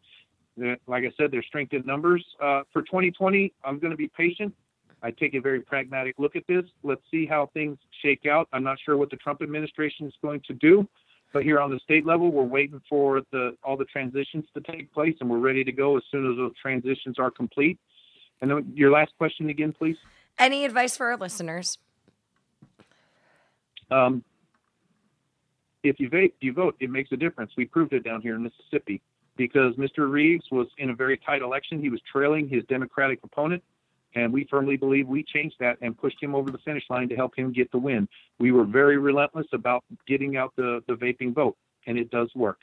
Like 0.58 1.04
I 1.06 1.12
said, 1.18 1.32
there's 1.32 1.46
strength 1.46 1.74
in 1.74 1.86
numbers. 1.86 2.26
Uh, 2.42 2.64
for 2.74 2.82
2020, 2.82 3.54
I'm 3.64 3.80
going 3.80 3.92
to 3.92 3.98
be 3.98 4.10
patient. 4.10 4.54
I 5.02 5.12
take 5.12 5.34
a 5.34 5.40
very 5.40 5.62
pragmatic 5.62 6.16
look 6.18 6.36
at 6.36 6.44
this. 6.48 6.66
Let's 6.84 7.02
see 7.10 7.26
how 7.26 7.50
things 7.54 7.78
shake 8.02 8.26
out. 8.26 8.48
I'm 8.52 8.64
not 8.64 8.78
sure 8.84 8.98
what 8.98 9.10
the 9.10 9.18
Trump 9.18 9.42
administration 9.42 10.08
is 10.08 10.14
going 10.22 10.42
to 10.48 10.54
do, 10.54 10.88
but 11.32 11.44
here 11.44 11.60
on 11.60 11.72
the 11.72 11.80
state 11.80 12.06
level, 12.06 12.32
we're 12.32 12.44
waiting 12.44 12.82
for 12.90 13.22
the 13.32 13.56
all 13.64 13.78
the 13.78 13.86
transitions 13.86 14.46
to 14.56 14.62
take 14.62 14.94
place, 14.94 15.16
and 15.22 15.30
we're 15.30 15.40
ready 15.40 15.64
to 15.64 15.72
go 15.72 15.98
as 15.98 16.04
soon 16.12 16.30
as 16.30 16.38
those 16.38 16.54
transitions 16.62 17.18
are 17.18 17.32
complete. 17.32 17.80
And 18.42 18.52
then 18.52 18.72
your 18.76 18.92
last 18.92 19.12
question 19.18 19.50
again, 19.50 19.74
please. 19.74 19.98
Any 20.38 20.66
advice 20.66 20.96
for 20.96 21.08
our 21.12 21.18
listeners? 21.18 21.78
Um, 23.92 24.24
if 25.84 26.00
you 26.00 26.10
vape, 26.10 26.34
you 26.42 26.54
vote. 26.54 26.76
It 26.80 26.90
makes 26.90 27.12
a 27.12 27.18
difference. 27.18 27.52
We 27.58 27.66
proved 27.66 27.94
it 27.94 28.04
down 28.04 28.22
here 28.22 28.36
in 28.36 28.44
Mississippi 28.44 29.02
because 29.38 29.76
Mr. 29.76 30.10
Reeves 30.10 30.46
was 30.52 30.68
in 30.78 30.90
a 30.90 30.96
very 30.96 31.18
tight 31.18 31.42
election. 31.42 31.82
He 31.82 31.90
was 31.90 32.02
trailing 32.12 32.50
his 32.50 32.64
Democratic 32.66 33.20
opponent, 33.24 33.64
and 34.16 34.32
we 34.34 34.48
firmly 34.50 34.78
believe 34.78 35.08
we 35.08 35.24
changed 35.24 35.56
that 35.60 35.78
and 35.82 35.98
pushed 35.98 36.22
him 36.22 36.36
over 36.36 36.52
the 36.52 36.58
finish 36.60 36.84
line 36.90 37.10
to 37.10 37.16
help 37.16 37.38
him 37.38 37.52
get 37.52 37.72
the 37.72 37.78
win. 37.78 38.08
We 38.40 38.52
were 38.52 38.66
very 38.66 38.98
relentless 38.98 39.48
about 39.54 39.84
getting 40.08 40.38
out 40.38 40.54
the, 40.56 40.82
the 40.88 40.94
vaping 40.94 41.34
vote, 41.34 41.58
and 41.88 41.98
it 41.98 42.10
does 42.10 42.30
work. 42.36 42.60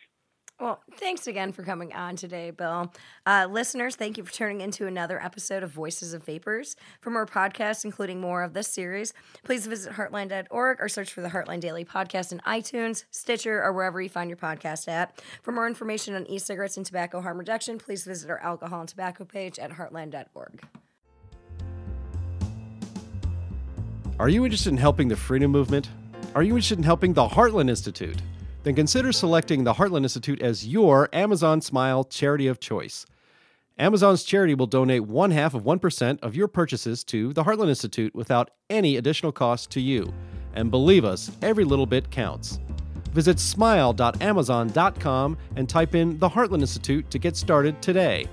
Well, 0.59 0.81
thanks 0.95 1.27
again 1.27 1.53
for 1.53 1.63
coming 1.63 1.93
on 1.93 2.17
today, 2.17 2.51
Bill. 2.51 2.91
Uh, 3.27 3.47
listeners, 3.51 3.95
thank 3.95 4.17
you 4.17 4.25
for 4.25 4.33
tuning 4.33 4.63
into 4.63 4.87
another 4.87 5.23
episode 5.23 5.63
of 5.63 5.71
Voices 5.71 6.15
of 6.15 6.25
Vapers. 6.25 6.77
For 7.03 7.11
more 7.11 7.27
podcasts, 7.27 7.85
including 7.85 8.23
more 8.23 8.43
of 8.43 8.55
this 8.55 8.67
series, 8.67 9.13
please 9.45 9.67
visit 9.67 9.93
heartland.org 9.93 10.79
or 10.81 10.89
search 10.89 11.13
for 11.13 11.21
the 11.21 11.29
Heartland 11.29 11.61
Daily 11.61 11.85
Podcast 11.85 12.33
in 12.33 12.39
iTunes, 12.41 13.05
Stitcher, 13.11 13.63
or 13.63 13.75
wherever 13.75 14.01
you 14.01 14.09
find 14.09 14.31
your 14.31 14.39
podcast 14.39 14.89
at. 14.89 15.21
For 15.43 15.53
more 15.53 15.67
information 15.67 16.15
on 16.15 16.27
e 16.27 16.39
cigarettes 16.39 16.79
and 16.79 16.87
tobacco 16.87 17.21
harm 17.21 17.39
reduction, 17.39 17.77
please 17.77 18.05
visit 18.05 18.31
our 18.31 18.39
alcohol 18.39 18.81
and 18.81 18.89
tobacco 18.89 19.27
page 19.27 19.59
at 19.59 19.73
heartland.org. 19.73 20.63
Are 24.19 24.31
you 24.31 24.47
interested 24.47 24.71
in 24.71 24.79
helping 24.79 25.09
the 25.09 25.17
freedom 25.17 25.51
movement? 25.51 25.91
Are 26.35 26.43
you 26.43 26.53
interested 26.53 26.79
in 26.79 26.85
helping 26.85 27.13
the 27.13 27.29
Heartland 27.29 27.69
Institute? 27.69 28.17
Then 28.63 28.75
consider 28.75 29.13
selecting 29.13 29.63
the 29.63 29.75
Heartland 29.75 30.05
Institute 30.05 30.41
as 30.41 30.67
your 30.67 31.11
Amazon 31.13 31.61
Smile 31.61 32.03
charity 32.03 32.47
of 32.47 32.59
choice. 32.59 33.05
Amazon's 33.79 34.25
charity 34.25 34.55
will 34.55 34.69
donate 34.69 35.03
one 35.03 35.33
half 35.33 35.53
of 35.53 35.65
1% 35.65 36.19
of 36.23 36.35
your 36.35 36.49
purchases 36.49 37.05
to 37.05 37.35
the 37.35 37.45
Heartland 37.45 37.69
Institute 37.69 38.15
without 38.15 38.53
any 38.71 38.97
additional 38.97 39.33
cost 39.33 39.69
to 39.73 39.83
you. 39.83 40.15
And 40.55 40.71
believe 40.71 41.05
us, 41.05 41.31
every 41.43 41.65
little 41.65 41.85
bit 41.85 42.11
counts. 42.11 42.59
Visit 43.13 43.39
smile.amazon.com 43.39 45.37
and 45.57 45.69
type 45.69 45.95
in 45.95 46.19
the 46.19 46.31
Heartland 46.31 46.63
Institute 46.63 47.11
to 47.11 47.19
get 47.19 47.37
started 47.37 47.83
today. 47.83 48.27